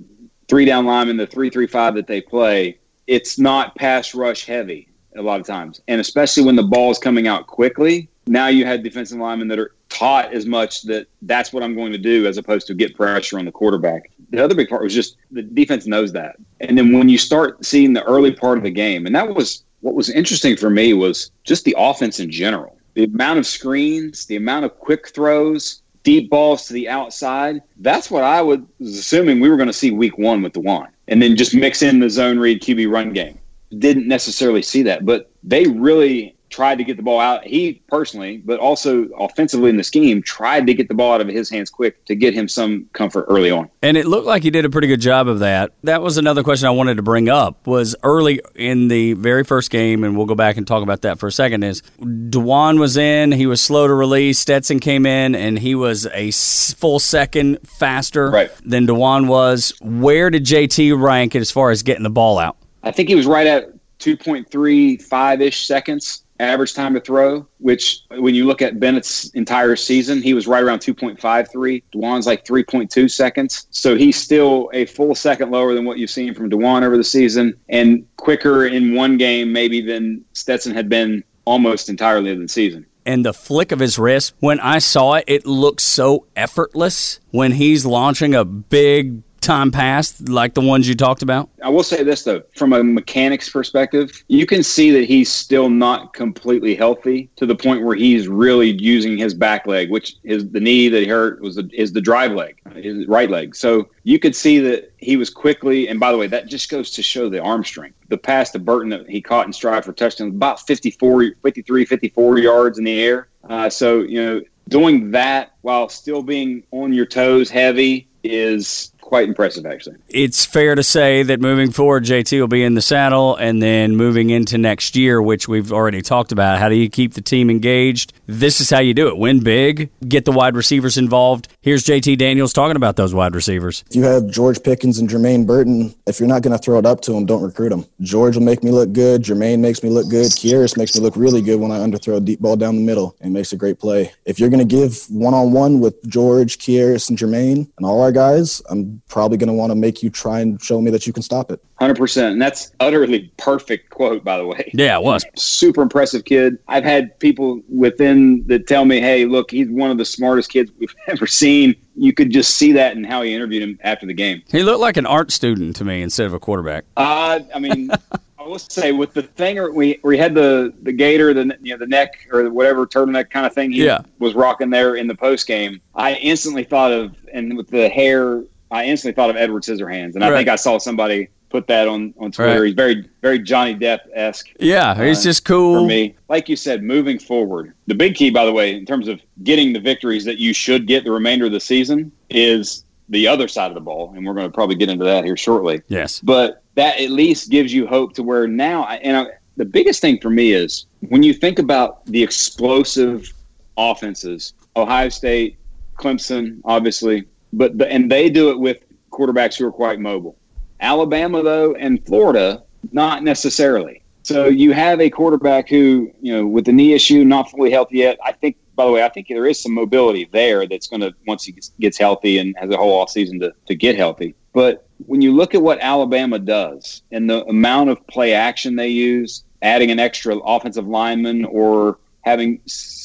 three 0.49 0.65
down 0.65 0.87
linemen, 0.87 1.17
the 1.17 1.27
three 1.27 1.51
three 1.51 1.67
five 1.67 1.95
that 1.97 2.07
they 2.07 2.21
play, 2.21 2.79
it's 3.07 3.39
not 3.39 3.75
pass 3.75 4.15
rush 4.15 4.45
heavy 4.45 4.89
a 5.17 5.23
lot 5.23 5.41
of 5.41 5.47
times, 5.47 5.81
and 5.89 6.01
especially 6.01 6.45
when 6.45 6.57
the 6.57 6.63
ball 6.63 6.91
is 6.91 6.99
coming 6.99 7.27
out 7.27 7.47
quickly. 7.47 8.09
Now 8.27 8.47
you 8.47 8.65
have 8.65 8.85
defensive 8.85 9.19
linemen 9.19 9.49
that 9.49 9.59
are 9.59 9.75
taught 9.89 10.33
as 10.33 10.47
much 10.47 10.83
that 10.83 11.09
that's 11.23 11.53
what 11.53 11.65
I'm 11.65 11.75
going 11.75 11.91
to 11.91 11.99
do 11.99 12.27
as 12.27 12.39
opposed 12.39 12.69
to 12.69 12.75
get 12.75 12.95
pressure 12.95 13.39
on 13.41 13.45
the 13.45 13.51
quarterback. 13.51 14.13
The 14.31 14.45
other 14.45 14.55
big 14.55 14.69
part 14.69 14.85
was 14.85 14.95
just 14.95 15.17
the 15.33 15.43
defense 15.43 15.87
knows 15.87 16.13
that. 16.13 16.37
And 16.61 16.79
then 16.79 16.97
when 16.97 17.09
you 17.09 17.19
start 17.19 17.65
seeing 17.65 17.93
the 17.93 18.05
early 18.05 18.31
part 18.31 18.57
of 18.57 18.63
the 18.63 18.71
game, 18.71 19.07
and 19.07 19.17
that 19.17 19.35
was 19.35 19.65
what 19.81 19.95
was 19.95 20.11
interesting 20.11 20.57
for 20.57 20.71
me 20.71 20.95
was 20.95 21.31
just 21.45 21.65
the 21.65 21.75
offense 21.79 22.21
in 22.21 22.31
general. 22.31 22.77
The 22.95 23.05
amount 23.05 23.39
of 23.39 23.47
screens, 23.47 24.27
the 24.27 24.37
amount 24.37 24.65
of 24.65 24.79
quick 24.79 25.09
throws, 25.09 25.83
deep 26.03 26.31
balls 26.31 26.67
to 26.67 26.73
the 26.73 26.89
outside. 26.89 27.63
That's 27.79 28.11
what 28.11 28.25
I 28.25 28.43
would, 28.43 28.67
was 28.79 28.99
assuming 28.99 29.41
we 29.41 29.49
were 29.49 29.57
going 29.57 29.69
to 29.69 29.73
see 29.73 29.91
week 29.91 30.19
one 30.19 30.43
with 30.43 30.53
the 30.53 30.61
one. 30.61 30.89
And 31.09 31.21
then 31.21 31.37
just 31.37 31.55
mix 31.55 31.83
in 31.83 32.01
the 32.01 32.11
zone 32.11 32.39
read 32.39 32.63
QB 32.63 32.91
run 32.91 33.13
game. 33.13 33.39
Didn't 33.79 34.09
necessarily 34.09 34.63
see 34.63 34.83
that, 34.83 35.05
but 35.05 35.31
they 35.43 35.67
really 35.67 36.35
tried 36.51 36.79
to 36.79 36.85
get 36.85 36.97
the 36.97 37.03
ball 37.03 37.21
out. 37.21 37.45
He 37.45 37.81
personally, 37.89 38.39
but 38.45 38.59
also 38.61 39.05
offensively 39.19 39.71
in 39.71 39.77
the 39.77 39.85
scheme, 39.85 40.23
tried 40.23 40.67
to 40.67 40.75
get 40.75 40.89
the 40.89 40.95
ball 40.95 41.15
out 41.15 41.21
of 41.21 41.29
his 41.29 41.49
hands 41.49 41.71
quick 41.71 42.05
to 42.07 42.15
get 42.15 42.35
him 42.35 42.49
some 42.49 42.87
comfort 42.93 43.27
early 43.29 43.51
on. 43.51 43.71
And 43.83 43.97
it 43.97 44.07
looked 44.07 44.27
like 44.27 44.43
he 44.43 44.51
did 44.51 44.65
a 44.65 44.71
pretty 44.71 44.89
good 44.89 45.01
job 45.01 45.29
of 45.29 45.39
that. 45.39 45.73
That 45.85 46.03
was 46.03 46.17
another 46.19 46.43
question 46.43 46.67
I 46.67 46.71
wanted 46.73 46.97
to 46.97 47.03
bring 47.03 47.29
up 47.29 47.67
was 47.67 47.95
early 48.03 48.41
in 48.55 48.89
the 48.89 49.15
very 49.15 49.45
first 49.45 49.71
game, 49.71 50.05
and 50.05 50.17
we'll 50.17 50.27
go 50.27 50.35
back 50.35 50.57
and 50.57 50.67
talk 50.67 50.83
about 50.83 51.03
that 51.03 51.19
for 51.19 51.29
a 51.29 51.33
second, 51.33 51.63
is 51.63 51.83
D'Wan 52.31 52.79
was 52.81 52.97
in, 52.97 53.33
he 53.33 53.47
was 53.47 53.61
slow 53.63 53.87
to 53.87 53.95
release, 53.95 54.39
Stetson 54.39 54.81
came 54.81 55.07
in, 55.07 55.35
and 55.35 55.59
he 55.59 55.75
was 55.75 56.07
a 56.13 56.31
full 56.33 56.99
second 56.99 57.59
faster 57.65 58.31
Right. 58.31 58.51
than 58.65 58.87
D'Wan 58.87 59.29
was. 59.29 59.73
Where 59.81 60.31
did 60.31 60.45
JT 60.45 60.93
rank 61.01 61.37
as 61.37 61.51
far 61.51 61.71
as 61.71 61.83
getting 61.83 62.03
the 62.03 62.11
ball 62.11 62.39
out? 62.39 62.57
I 62.83 62.91
think 62.91 63.09
he 63.09 63.15
was 63.15 63.27
right 63.27 63.47
at 63.47 63.71
2.35 63.99 65.41
ish 65.41 65.67
seconds 65.67 66.25
average 66.41 66.75
time 66.75 66.95
to 66.95 67.01
throw, 67.01 67.47
which 67.59 68.03
when 68.19 68.35
you 68.35 68.47
look 68.47 68.63
at 68.63 68.81
Bennett's 68.81 69.29
entire 69.31 69.77
season, 69.77 70.23
he 70.23 70.35
was 70.35 70.47
right 70.47 70.63
around 70.63 70.81
2.53. 70.81 71.83
D'Wan's 71.93 72.27
like 72.27 72.45
3.2 72.45 73.11
seconds. 73.11 73.67
So 73.71 73.97
he's 73.97 74.17
still 74.17 74.71
a 74.73 74.87
full 74.87 75.15
second 75.15 75.51
lower 75.51 75.75
than 75.75 75.85
what 75.85 75.99
you've 75.99 76.11
seen 76.11 76.35
from 76.35 76.49
D'Wan 76.49 76.83
over 76.83 76.97
the 76.97 77.05
season 77.05 77.55
and 77.69 78.07
quicker 78.17 78.67
in 78.67 78.95
one 78.95 79.17
game 79.19 79.53
maybe 79.53 79.81
than 79.81 80.25
Stetson 80.33 80.75
had 80.75 80.89
been 80.89 81.23
almost 81.45 81.89
entirely 81.89 82.31
in 82.31 82.43
the 82.43 82.49
season. 82.49 82.87
and 83.07 83.25
the 83.25 83.33
flick 83.33 83.73
of 83.73 83.79
his 83.81 83.99
wrist, 83.99 84.35
when 84.41 84.61
I 84.61 84.79
saw 84.79 85.15
it, 85.15 85.25
it 85.27 85.47
looked 85.47 85.81
so 85.81 86.27
effortless 86.37 87.19
when 87.31 87.53
he's 87.53 87.87
launching 87.87 88.35
a 88.35 88.45
big 88.45 89.23
time 89.41 89.71
passed, 89.71 90.29
like 90.29 90.55
the 90.55 90.61
ones 90.61 90.89
you 90.89 90.95
talked 90.95 91.23
about. 91.23 91.49
I 91.63 91.69
will 91.69 91.83
say 91.83 92.03
this 92.03 92.25
though, 92.25 92.43
from 92.55 92.73
a 92.73 92.83
mechanics 92.83 93.49
perspective, 93.49 94.25
you 94.29 94.47
can 94.47 94.63
see 94.63 94.91
that 94.93 95.05
he's 95.05 95.31
still 95.31 95.69
not 95.69 96.15
completely 96.15 96.75
healthy 96.75 97.31
to 97.37 97.47
the 97.47 97.55
point 97.55 97.85
where 97.85 97.97
he's 97.97 98.29
really 98.29 98.71
using 98.71 99.19
his 99.19 99.35
back 99.35 99.67
leg, 99.67 99.91
which 99.91 100.17
is 100.25 100.49
the 100.51 100.61
knee 100.61 100.89
that 100.89 101.07
hurt 101.09 101.41
was 101.41 101.57
the, 101.57 101.69
is 101.73 101.93
the 101.93 102.01
drive 102.01 102.33
leg, 102.33 102.61
his 102.75 103.07
right 103.07 103.31
leg. 103.31 103.57
So 103.57 103.89
you 104.05 104.19
could 104.19 104.37
see 104.37 104.59
that 104.61 104.93
he 104.99 105.17
was 105.17 105.31
quickly. 105.31 105.89
And 105.89 105.99
by 105.99 106.13
the 106.13 106.19
way, 106.19 106.27
that 106.27 106.47
just 106.47 106.71
goes 106.71 106.91
to 106.93 107.03
show 107.03 107.29
the 107.29 107.41
arm 107.41 107.65
strength. 107.65 107.97
The 108.09 108.19
pass 108.19 108.51
to 108.51 108.59
Burton 108.59 108.91
that 108.91 109.09
he 109.09 109.21
caught 109.21 109.47
in 109.47 109.53
stride 109.53 109.85
for 109.85 109.93
touchdown, 109.93 110.29
about 110.29 110.61
54, 110.67 111.35
53, 111.43 111.85
54 111.85 112.39
yards 112.39 112.79
in 112.79 112.85
the 112.85 113.03
air. 113.03 113.29
Uh, 113.49 113.71
so 113.71 114.01
you 114.01 114.23
know 114.23 114.43
doing 114.69 115.11
that 115.11 115.55
while 115.63 115.89
still 115.89 116.23
being 116.23 116.63
on 116.71 116.93
your 116.93 117.07
toes 117.07 117.51
heavy 117.51 118.07
is 118.23 118.93
quite 119.11 119.29
impressive, 119.29 119.67
actually. 119.67 119.97
It's 120.09 120.47
fair 120.47 120.77
to 120.77 120.85
say 120.85 121.25
that 121.25 121.41
moving 121.41 121.73
forward, 121.73 122.05
JT 122.05 122.39
will 122.39 122.47
be 122.47 122.63
in 122.63 122.75
the 122.75 122.81
saddle, 122.81 123.35
and 123.35 123.61
then 123.61 123.97
moving 123.97 124.31
into 124.31 124.57
next 124.57 124.95
year, 124.95 125.21
which 125.21 125.49
we've 125.49 125.73
already 125.73 126.01
talked 126.01 126.31
about. 126.31 126.61
How 126.61 126.69
do 126.69 126.77
you 126.77 126.89
keep 126.89 127.15
the 127.15 127.21
team 127.21 127.51
engaged? 127.51 128.13
This 128.29 128.61
is 128.61 128.71
how 128.71 128.79
you 128.79 128.95
do 128.95 129.09
it. 129.09 129.19
Win 129.19 129.43
big, 129.43 129.91
get 130.07 130.27
the 130.27 130.31
wide 130.31 130.55
receivers 130.55 130.97
involved. 130.97 131.49
Here's 131.61 131.83
JT 131.83 132.19
Daniels 132.19 132.53
talking 132.53 132.77
about 132.77 132.95
those 132.95 133.13
wide 133.13 133.35
receivers. 133.35 133.83
If 133.91 133.97
you 133.97 134.05
have 134.05 134.29
George 134.29 134.63
Pickens 134.63 135.01
and 135.01 135.11
Jermaine 135.11 135.45
Burton, 135.45 135.93
if 136.07 136.21
you're 136.21 136.29
not 136.29 136.43
going 136.43 136.57
to 136.57 136.63
throw 136.63 136.79
it 136.79 136.87
up 136.87 137.01
to 137.01 137.13
them, 137.13 137.27
don't 137.27 137.43
recruit 137.43 137.71
them. 137.71 137.85
George 138.03 138.37
will 138.37 138.45
make 138.45 138.63
me 138.63 138.71
look 138.71 138.93
good. 138.93 139.25
Jermaine 139.25 139.59
makes 139.59 139.83
me 139.83 139.91
look 139.91 140.09
good. 140.09 140.27
Kearis 140.27 140.79
makes 140.79 140.95
me 140.95 141.01
look 141.01 141.17
really 141.17 141.43
good 141.43 141.59
when 141.59 141.73
I 141.73 141.79
underthrow 141.81 142.17
a 142.17 142.21
deep 142.21 142.39
ball 142.39 142.55
down 142.55 142.77
the 142.77 142.83
middle 142.83 143.17
and 143.21 143.35
makes 143.35 143.53
a 143.53 143.57
great 143.57 143.81
play. 143.81 144.13
If 144.25 144.39
you're 144.39 144.51
going 144.51 144.67
to 144.69 144.77
give 144.77 145.05
one 145.11 145.35
on 145.35 145.51
one 145.51 145.81
with 145.81 146.01
George, 146.09 146.59
Kearis, 146.59 147.09
and 147.09 147.19
Jermaine 147.19 147.69
and 147.77 147.85
all 147.85 148.01
our 148.03 148.13
guys, 148.13 148.63
I'm 148.71 149.00
probably 149.09 149.37
going 149.39 149.49
to 149.49 149.55
want 149.55 149.71
to 149.71 149.77
make 149.77 150.03
you 150.03 150.11
try 150.11 150.41
and 150.41 150.61
show 150.63 150.81
me 150.81 150.91
that 150.91 151.07
you 151.07 151.13
can 151.13 151.23
stop 151.23 151.51
it. 151.51 151.63
100%. 151.81 152.33
And 152.33 152.41
that's 152.41 152.73
utterly 152.81 153.33
perfect 153.37 153.91
quote, 153.91 154.25
by 154.25 154.37
the 154.39 154.47
way. 154.47 154.71
Yeah, 154.81 154.97
it 154.97 155.03
was. 155.03 155.27
Super 155.37 155.83
impressive 155.83 156.25
kid. 156.25 156.59
I've 156.69 156.85
had 156.85 157.19
people 157.19 157.61
within 157.69 158.47
that 158.47 158.67
tell 158.67 158.85
me, 158.85 159.01
hey, 159.01 159.27
look, 159.27 159.51
he's 159.51 159.69
one 159.69 159.91
of 159.91 159.99
the 159.99 160.05
smartest 160.05 160.51
kids 160.51 160.71
we've 160.79 160.95
ever 161.09 161.27
seen. 161.27 161.75
You 161.97 162.15
could 162.15 162.31
just 162.31 162.57
see 162.57 162.73
that 162.73 162.97
in 162.97 163.05
how 163.05 163.23
he 163.23 163.35
interviewed 163.35 163.63
him 163.63 163.79
after 163.83 164.07
the 164.07 164.15
game. 164.15 164.43
He 164.51 164.63
looked 164.63 164.81
like 164.81 164.97
an 164.97 165.07
art 165.07 165.33
student 165.33 165.77
to 165.77 165.85
me 165.85 166.03
instead 166.03 166.27
of 166.27 166.35
a 166.35 166.39
quarterback. 166.39 166.85
Uh, 166.97 167.41
I 167.55 167.59
mean, 167.59 167.91
I 168.41 168.45
will 168.45 168.59
say 168.59 168.93
with 168.93 169.13
the 169.13 169.23
thing 169.23 169.75
we 169.75 170.01
we 170.03 170.17
had 170.17 170.35
the 170.35 170.73
the 170.83 170.93
gator, 170.93 171.35
the 171.35 171.59
you 171.61 171.75
know 171.75 171.79
the 171.79 171.87
neck 171.87 172.27
or 172.33 172.49
whatever 172.49 172.87
turtleneck 172.87 173.29
kind 173.29 173.45
of 173.45 173.53
thing 173.53 173.71
he 173.71 173.85
yeah. 173.85 174.01
was 174.19 174.35
rocking 174.35 174.71
there 174.71 174.95
in 174.95 175.07
the 175.07 175.15
post 175.15 175.47
game. 175.47 175.81
I 175.95 176.15
instantly 176.15 176.65
thought 176.65 176.91
of 176.91 177.15
and 177.35 177.55
with 177.55 177.69
the 177.69 177.91
hair 177.91 178.43
I 178.71 178.85
instantly 178.85 179.15
thought 179.15 179.31
of 179.31 179.37
Edward 179.37 179.63
Scissorhands, 179.63 180.15
and 180.15 180.25
I 180.25 180.31
think 180.31 180.49
I 180.49 180.57
saw 180.57 180.79
somebody 180.79 181.29
put 181.49 181.67
that 181.67 181.89
on 181.89 182.15
on 182.19 182.31
Twitter. 182.31 182.61
Right. 182.61 182.67
He's 182.67 182.75
very 182.75 183.09
very 183.23 183.39
Johnny 183.39 183.75
Depp 183.75 184.01
esque. 184.15 184.51
Yeah, 184.59 184.95
he's 185.05 185.21
uh, 185.21 185.23
just 185.25 185.45
cool 185.45 185.81
for 185.81 185.87
me. 185.87 186.15
Like 186.29 186.49
you 186.49 186.57
said, 186.57 186.83
moving 186.83 187.19
forward, 187.19 187.75
the 187.87 187.95
big 187.95 188.15
key, 188.15 188.31
by 188.31 188.45
the 188.45 188.53
way, 188.53 188.75
in 188.77 188.87
terms 188.87 189.09
of 189.09 189.21
getting 189.43 189.73
the 189.73 189.81
victories 189.81 190.25
that 190.25 190.39
you 190.39 190.53
should 190.55 190.87
get 190.87 191.05
the 191.05 191.11
remainder 191.11 191.47
of 191.47 191.53
the 191.53 191.61
season, 191.61 192.13
is 192.31 192.85
the 193.09 193.27
other 193.27 193.49
side 193.49 193.71
of 193.71 193.75
the 193.75 193.81
ball, 193.81 194.13
and 194.15 194.25
we're 194.25 194.35
going 194.35 194.47
to 194.47 194.53
probably 194.53 194.77
get 194.77 194.89
into 194.89 195.05
that 195.05 195.25
here 195.25 195.37
shortly. 195.37 195.83
Yes, 195.89 196.21
but 196.21 196.63
that 196.77 197.01
at 197.01 197.11
least 197.11 197.51
gives 197.51 197.73
you 197.73 197.87
hope 197.87 198.15
to 198.15 198.23
where 198.23 198.47
now, 198.47 198.87
and 198.87 199.17
I, 199.17 199.27
the 199.57 199.65
biggest 199.65 200.01
thing 200.01 200.21
for 200.21 200.31
me 200.31 200.53
is 200.53 200.87
when 201.09 201.23
you 201.23 201.35
think 201.35 201.59
about 201.59 202.07
the 202.07 202.23
explosive 202.23 203.33
offenses, 203.77 204.55
Ohio 204.77 205.09
State, 205.09 205.57
Clemson, 205.99 206.61
obviously, 206.65 207.27
but 207.53 207.79
the, 207.79 207.91
and 207.91 208.11
they 208.11 208.31
do 208.31 208.51
it 208.51 208.59
with 208.59 208.85
quarterbacks 209.11 209.59
who 209.59 209.67
are 209.67 209.73
quite 209.73 209.99
mobile. 210.01 210.37
Alabama 210.81 211.43
though 211.43 211.75
and 211.75 212.05
Florida 212.07 212.63
not 212.93 213.23
necessarily. 213.23 214.03
So 214.23 214.47
you 214.47 214.73
have 214.73 215.01
a 215.01 215.11
quarterback 215.11 215.69
who, 215.69 216.13
you 216.21 216.33
know, 216.33 216.47
with 216.47 216.67
the 216.67 216.73
knee 216.73 216.93
issue, 216.93 217.25
not 217.25 217.51
fully 217.51 217.71
healthy 217.71 217.99
yet. 217.99 218.19
I 218.25 218.33
think, 218.33 218.57
by 218.75 218.85
the 218.85 218.93
way, 218.93 219.03
I 219.03 219.09
think 219.09 219.29
there 219.29 219.47
is 219.47 219.61
some 219.61 219.75
mobility 219.75 220.29
there 220.31 220.67
that's 220.67 220.87
going 220.87 221.01
to 221.01 221.15
once 221.27 221.45
he 221.45 221.55
gets 221.81 221.99
healthy 221.99 222.39
and 222.39 222.55
has 222.59 222.71
a 222.71 222.77
whole 222.77 223.01
off 223.01 223.11
season 223.11 223.41
to, 223.41 223.53
to 223.67 223.75
get 223.75 223.97
healthy. 223.97 224.35
But 224.53 224.87
when 225.07 225.21
you 225.21 225.35
look 225.35 225.55
at 225.55 225.63
what 225.63 225.81
Alabama 225.81 226.39
does 226.39 227.03
and 227.13 227.29
the 227.29 227.45
amount 227.47 227.91
of 227.91 228.07
play 228.07 228.33
action 228.35 228.77
they 228.77 228.89
use, 228.89 229.45
adding 229.63 229.91
an 229.91 229.99
extra 229.99 230.37
offensive 230.37 230.87
lineman 230.87 231.45
or 231.45 231.99
having 232.23 232.61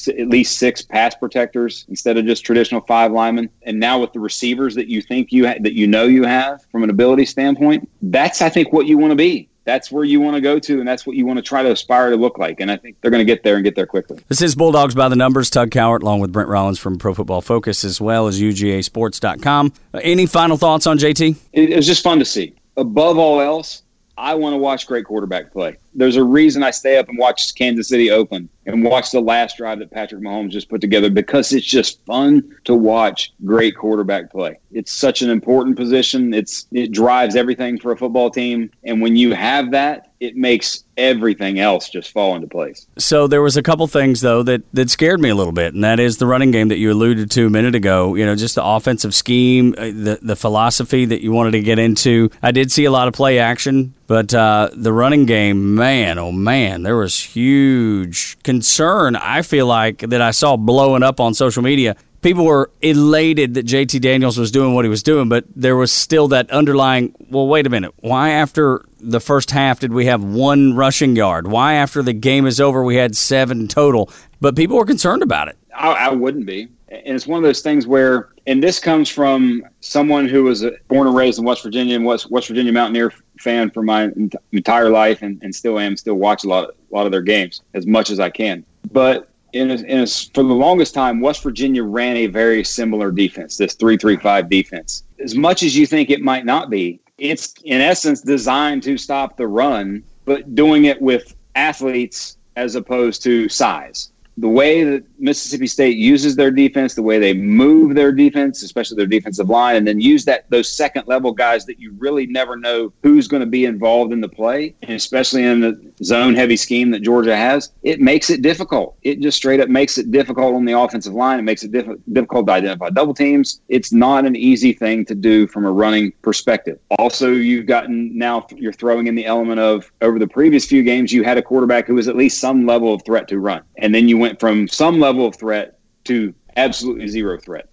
at 0.08 0.28
least 0.28 0.58
six 0.58 0.82
pass 0.82 1.14
protectors 1.14 1.86
instead 1.88 2.16
of 2.16 2.24
just 2.26 2.44
traditional 2.44 2.80
five 2.82 3.12
linemen. 3.12 3.48
And 3.62 3.80
now 3.80 4.00
with 4.00 4.12
the 4.12 4.20
receivers 4.20 4.74
that 4.74 4.88
you 4.88 5.02
think 5.02 5.32
you 5.32 5.46
ha- 5.46 5.58
that 5.60 5.74
you 5.74 5.86
know 5.86 6.04
you 6.04 6.24
have 6.24 6.64
from 6.70 6.82
an 6.82 6.90
ability 6.90 7.24
standpoint, 7.24 7.88
that's 8.02 8.42
I 8.42 8.48
think 8.48 8.72
what 8.72 8.86
you 8.86 8.98
want 8.98 9.12
to 9.12 9.16
be. 9.16 9.48
That's 9.64 9.90
where 9.90 10.04
you 10.04 10.20
want 10.20 10.36
to 10.36 10.40
go 10.40 10.60
to, 10.60 10.78
and 10.78 10.86
that's 10.86 11.08
what 11.08 11.16
you 11.16 11.26
want 11.26 11.38
to 11.38 11.42
try 11.42 11.64
to 11.64 11.72
aspire 11.72 12.10
to 12.10 12.16
look 12.16 12.38
like. 12.38 12.60
And 12.60 12.70
I 12.70 12.76
think 12.76 13.00
they're 13.00 13.10
going 13.10 13.20
to 13.20 13.24
get 13.24 13.42
there 13.42 13.56
and 13.56 13.64
get 13.64 13.74
there 13.74 13.86
quickly. 13.86 14.20
This 14.28 14.40
is 14.40 14.54
Bulldogs 14.54 14.94
by 14.94 15.08
the 15.08 15.16
Numbers. 15.16 15.50
Tug 15.50 15.70
Cowart, 15.70 16.02
along 16.02 16.20
with 16.20 16.30
Brent 16.30 16.48
Rollins 16.48 16.78
from 16.78 16.98
Pro 16.98 17.14
Football 17.14 17.40
Focus, 17.40 17.82
as 17.82 18.00
well 18.00 18.28
as 18.28 18.40
UGASports.com. 18.40 19.72
Uh, 19.92 20.00
any 20.04 20.26
final 20.26 20.56
thoughts 20.56 20.86
on 20.86 20.98
JT? 20.98 21.36
It, 21.52 21.70
it 21.70 21.76
was 21.76 21.84
just 21.84 22.04
fun 22.04 22.20
to 22.20 22.24
see. 22.24 22.54
Above 22.76 23.18
all 23.18 23.40
else, 23.40 23.82
I 24.16 24.34
want 24.34 24.54
to 24.54 24.58
watch 24.58 24.86
great 24.86 25.04
quarterback 25.04 25.52
play. 25.52 25.76
There's 25.96 26.16
a 26.16 26.24
reason 26.24 26.62
I 26.62 26.70
stay 26.70 26.98
up 26.98 27.08
and 27.08 27.18
watch 27.18 27.54
Kansas 27.54 27.88
City 27.88 28.10
Oakland 28.10 28.48
and 28.66 28.84
watch 28.84 29.12
the 29.12 29.20
last 29.20 29.56
drive 29.56 29.78
that 29.78 29.90
Patrick 29.90 30.22
Mahomes 30.22 30.50
just 30.50 30.68
put 30.68 30.80
together 30.80 31.08
because 31.08 31.52
it's 31.52 31.66
just 31.66 32.04
fun 32.04 32.56
to 32.64 32.74
watch 32.74 33.32
great 33.44 33.76
quarterback 33.76 34.30
play. 34.30 34.58
It's 34.72 34.92
such 34.92 35.22
an 35.22 35.30
important 35.30 35.76
position. 35.76 36.34
It's 36.34 36.66
it 36.72 36.92
drives 36.92 37.36
everything 37.36 37.78
for 37.78 37.92
a 37.92 37.96
football 37.96 38.30
team, 38.30 38.70
and 38.84 39.00
when 39.00 39.16
you 39.16 39.34
have 39.34 39.70
that, 39.70 40.12
it 40.20 40.36
makes 40.36 40.84
everything 40.96 41.60
else 41.60 41.88
just 41.90 42.10
fall 42.10 42.34
into 42.34 42.46
place. 42.46 42.86
So 42.98 43.26
there 43.26 43.42
was 43.42 43.56
a 43.56 43.62
couple 43.62 43.86
things 43.86 44.20
though 44.20 44.42
that 44.42 44.62
that 44.74 44.90
scared 44.90 45.20
me 45.20 45.28
a 45.28 45.34
little 45.34 45.52
bit, 45.52 45.74
and 45.74 45.84
that 45.84 46.00
is 46.00 46.18
the 46.18 46.26
running 46.26 46.50
game 46.50 46.68
that 46.68 46.78
you 46.78 46.92
alluded 46.92 47.30
to 47.32 47.46
a 47.46 47.50
minute 47.50 47.74
ago. 47.74 48.14
You 48.14 48.26
know, 48.26 48.34
just 48.34 48.54
the 48.54 48.64
offensive 48.64 49.14
scheme, 49.14 49.74
uh, 49.78 49.84
the 49.86 50.18
the 50.20 50.36
philosophy 50.36 51.04
that 51.06 51.22
you 51.22 51.32
wanted 51.32 51.52
to 51.52 51.60
get 51.60 51.78
into. 51.78 52.30
I 52.42 52.50
did 52.50 52.72
see 52.72 52.84
a 52.84 52.90
lot 52.90 53.08
of 53.08 53.14
play 53.14 53.38
action, 53.38 53.94
but 54.06 54.34
uh, 54.34 54.70
the 54.74 54.92
running 54.92 55.26
game, 55.26 55.74
man, 55.86 56.18
oh 56.18 56.32
man, 56.32 56.82
there 56.82 56.96
was 56.96 57.16
huge 57.20 58.36
concern. 58.42 59.14
I 59.14 59.42
feel 59.42 59.66
like 59.66 59.98
that 59.98 60.20
I 60.20 60.32
saw 60.32 60.56
blowing 60.56 61.04
up 61.04 61.20
on 61.20 61.32
social 61.32 61.62
media 61.62 61.96
people 62.22 62.44
were 62.44 62.72
elated 62.82 63.54
that 63.54 63.66
JT 63.66 64.00
Daniels 64.00 64.36
was 64.36 64.50
doing 64.50 64.74
what 64.74 64.84
he 64.84 64.88
was 64.88 65.04
doing, 65.04 65.28
but 65.28 65.44
there 65.54 65.76
was 65.76 65.92
still 65.92 66.26
that 66.28 66.50
underlying, 66.50 67.14
well, 67.30 67.46
wait 67.46 67.68
a 67.68 67.70
minute. 67.70 67.94
Why 68.00 68.30
after 68.30 68.84
the 68.98 69.20
first 69.20 69.52
half 69.52 69.78
did 69.78 69.92
we 69.92 70.06
have 70.06 70.24
one 70.24 70.74
rushing 70.74 71.14
yard? 71.14 71.46
Why 71.46 71.74
after 71.74 72.02
the 72.02 72.12
game 72.12 72.44
is 72.44 72.60
over 72.60 72.82
we 72.82 72.96
had 72.96 73.16
seven 73.16 73.68
total? 73.68 74.10
But 74.40 74.56
people 74.56 74.76
were 74.76 74.84
concerned 74.84 75.22
about 75.22 75.46
it. 75.46 75.56
I, 75.72 75.92
I 75.92 76.08
wouldn't 76.10 76.46
be. 76.46 76.66
And 76.88 77.16
it's 77.16 77.26
one 77.26 77.38
of 77.38 77.42
those 77.42 77.62
things 77.62 77.86
where, 77.86 78.30
and 78.46 78.62
this 78.62 78.78
comes 78.78 79.08
from 79.08 79.64
someone 79.80 80.28
who 80.28 80.44
was 80.44 80.64
uh, 80.64 80.70
born 80.88 81.08
and 81.08 81.16
raised 81.16 81.38
in 81.38 81.44
West 81.44 81.62
Virginia 81.62 81.96
and 81.96 82.04
West, 82.04 82.30
West 82.30 82.46
Virginia 82.46 82.72
Mountaineer 82.72 83.12
fan 83.40 83.70
for 83.70 83.82
my 83.82 84.10
entire 84.52 84.88
life 84.88 85.22
and, 85.22 85.42
and 85.42 85.54
still 85.54 85.80
am, 85.80 85.96
still 85.96 86.14
watch 86.14 86.44
a 86.44 86.48
lot, 86.48 86.64
of, 86.64 86.70
a 86.70 86.94
lot 86.94 87.06
of 87.06 87.12
their 87.12 87.22
games 87.22 87.62
as 87.74 87.86
much 87.86 88.10
as 88.10 88.20
I 88.20 88.30
can. 88.30 88.64
But 88.92 89.28
in 89.52 89.70
a, 89.70 89.74
in 89.74 90.00
a, 90.00 90.06
for 90.06 90.44
the 90.44 90.54
longest 90.54 90.94
time, 90.94 91.20
West 91.20 91.42
Virginia 91.42 91.82
ran 91.82 92.16
a 92.16 92.26
very 92.28 92.62
similar 92.62 93.10
defense, 93.10 93.56
this 93.56 93.74
three-three-five 93.74 94.48
defense. 94.48 95.02
As 95.18 95.34
much 95.34 95.64
as 95.64 95.76
you 95.76 95.86
think 95.86 96.10
it 96.10 96.20
might 96.20 96.44
not 96.44 96.70
be, 96.70 97.00
it's 97.18 97.54
in 97.64 97.80
essence 97.80 98.20
designed 98.20 98.82
to 98.84 98.96
stop 98.96 99.36
the 99.36 99.48
run, 99.48 100.04
but 100.24 100.54
doing 100.54 100.84
it 100.84 101.00
with 101.02 101.34
athletes 101.56 102.36
as 102.54 102.74
opposed 102.76 103.22
to 103.22 103.48
size 103.48 104.12
the 104.38 104.48
way 104.48 104.84
that 104.84 105.04
Mississippi 105.18 105.66
State 105.66 105.96
uses 105.96 106.36
their 106.36 106.50
defense, 106.50 106.94
the 106.94 107.02
way 107.02 107.18
they 107.18 107.32
move 107.32 107.94
their 107.94 108.12
defense, 108.12 108.62
especially 108.62 108.96
their 108.96 109.06
defensive 109.06 109.48
line, 109.48 109.76
and 109.76 109.86
then 109.86 110.00
use 110.00 110.24
that 110.26 110.48
those 110.50 110.70
second 110.70 111.04
level 111.06 111.32
guys 111.32 111.64
that 111.66 111.80
you 111.80 111.92
really 111.98 112.26
never 112.26 112.56
know 112.56 112.92
who's 113.02 113.28
going 113.28 113.40
to 113.40 113.46
be 113.46 113.64
involved 113.64 114.12
in 114.12 114.20
the 114.20 114.28
play, 114.28 114.74
and 114.82 114.92
especially 114.92 115.42
in 115.42 115.60
the 115.60 115.92
zone 116.02 116.34
heavy 116.34 116.56
scheme 116.56 116.90
that 116.90 117.00
Georgia 117.00 117.34
has, 117.34 117.72
it 117.82 118.00
makes 118.00 118.28
it 118.28 118.42
difficult. 118.42 118.96
It 119.02 119.20
just 119.20 119.38
straight 119.38 119.60
up 119.60 119.70
makes 119.70 119.96
it 119.96 120.10
difficult 120.10 120.54
on 120.54 120.64
the 120.64 120.78
offensive 120.78 121.14
line. 121.14 121.38
It 121.38 121.42
makes 121.42 121.62
it 121.62 121.72
diff- 121.72 121.98
difficult 122.12 122.46
to 122.46 122.52
identify 122.52 122.90
double 122.90 123.14
teams. 123.14 123.60
It's 123.68 123.92
not 123.92 124.26
an 124.26 124.36
easy 124.36 124.72
thing 124.74 125.04
to 125.06 125.14
do 125.14 125.46
from 125.46 125.64
a 125.64 125.72
running 125.72 126.12
perspective. 126.22 126.78
Also, 126.98 127.30
you've 127.32 127.66
gotten 127.66 128.16
now 128.16 128.46
you're 128.54 128.72
throwing 128.72 129.06
in 129.06 129.14
the 129.14 129.24
element 129.24 129.60
of 129.60 129.90
over 130.02 130.18
the 130.18 130.28
previous 130.28 130.66
few 130.66 130.82
games 130.82 131.12
you 131.12 131.24
had 131.24 131.38
a 131.38 131.42
quarterback 131.42 131.86
who 131.86 131.94
was 131.94 132.08
at 132.08 132.16
least 132.16 132.38
some 132.38 132.66
level 132.66 132.92
of 132.92 133.02
threat 133.04 133.28
to 133.28 133.38
run, 133.38 133.62
and 133.78 133.94
then 133.94 134.08
you 134.08 134.18
went 134.18 134.25
went 134.26 134.40
from 134.40 134.66
some 134.66 134.98
level 134.98 135.24
of 135.24 135.36
threat 135.36 135.78
to 136.02 136.34
absolutely 136.56 137.06
zero 137.06 137.38
threat. 137.38 137.68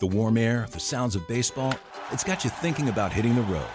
The 0.00 0.06
warm 0.08 0.36
air, 0.36 0.66
the 0.72 0.80
sounds 0.80 1.14
of 1.14 1.28
baseball, 1.28 1.72
it's 2.10 2.24
got 2.24 2.42
you 2.42 2.50
thinking 2.50 2.88
about 2.88 3.12
hitting 3.12 3.36
the 3.36 3.42
road. 3.42 3.68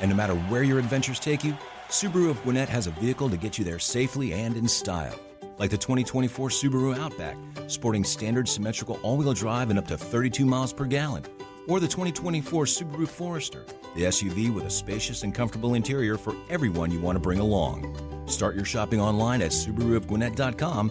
And 0.00 0.10
no 0.10 0.16
matter 0.16 0.34
where 0.34 0.62
your 0.62 0.78
adventures 0.78 1.20
take 1.20 1.44
you, 1.44 1.54
Subaru 1.90 2.30
of 2.30 2.42
Gwinnett 2.44 2.70
has 2.70 2.86
a 2.86 2.92
vehicle 2.92 3.28
to 3.28 3.36
get 3.36 3.58
you 3.58 3.64
there 3.64 3.78
safely 3.78 4.32
and 4.32 4.56
in 4.56 4.66
style. 4.66 5.14
Like 5.58 5.70
the 5.70 5.76
2024 5.76 6.48
Subaru 6.48 6.96
Outback, 6.96 7.36
sporting 7.66 8.04
standard 8.04 8.48
symmetrical 8.48 8.98
all 9.02 9.18
wheel 9.18 9.34
drive 9.34 9.68
and 9.68 9.78
up 9.78 9.86
to 9.88 9.98
32 9.98 10.46
miles 10.46 10.72
per 10.72 10.86
gallon. 10.86 11.24
Or 11.68 11.78
the 11.78 11.88
2024 11.88 12.64
Subaru 12.64 13.06
Forester, 13.06 13.66
the 13.94 14.04
SUV 14.04 14.52
with 14.52 14.64
a 14.64 14.70
spacious 14.70 15.24
and 15.24 15.34
comfortable 15.34 15.74
interior 15.74 16.16
for 16.16 16.34
everyone 16.48 16.90
you 16.90 17.00
want 17.00 17.16
to 17.16 17.20
bring 17.20 17.38
along. 17.38 18.24
Start 18.26 18.56
your 18.56 18.64
shopping 18.64 18.98
online 18.98 19.42
at 19.42 19.50
SubaruofGwinnett.com 19.50 20.90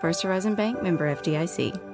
First 0.00 0.22
Horizon 0.22 0.54
Bank 0.54 0.82
member 0.82 1.14
FDIC 1.14 1.90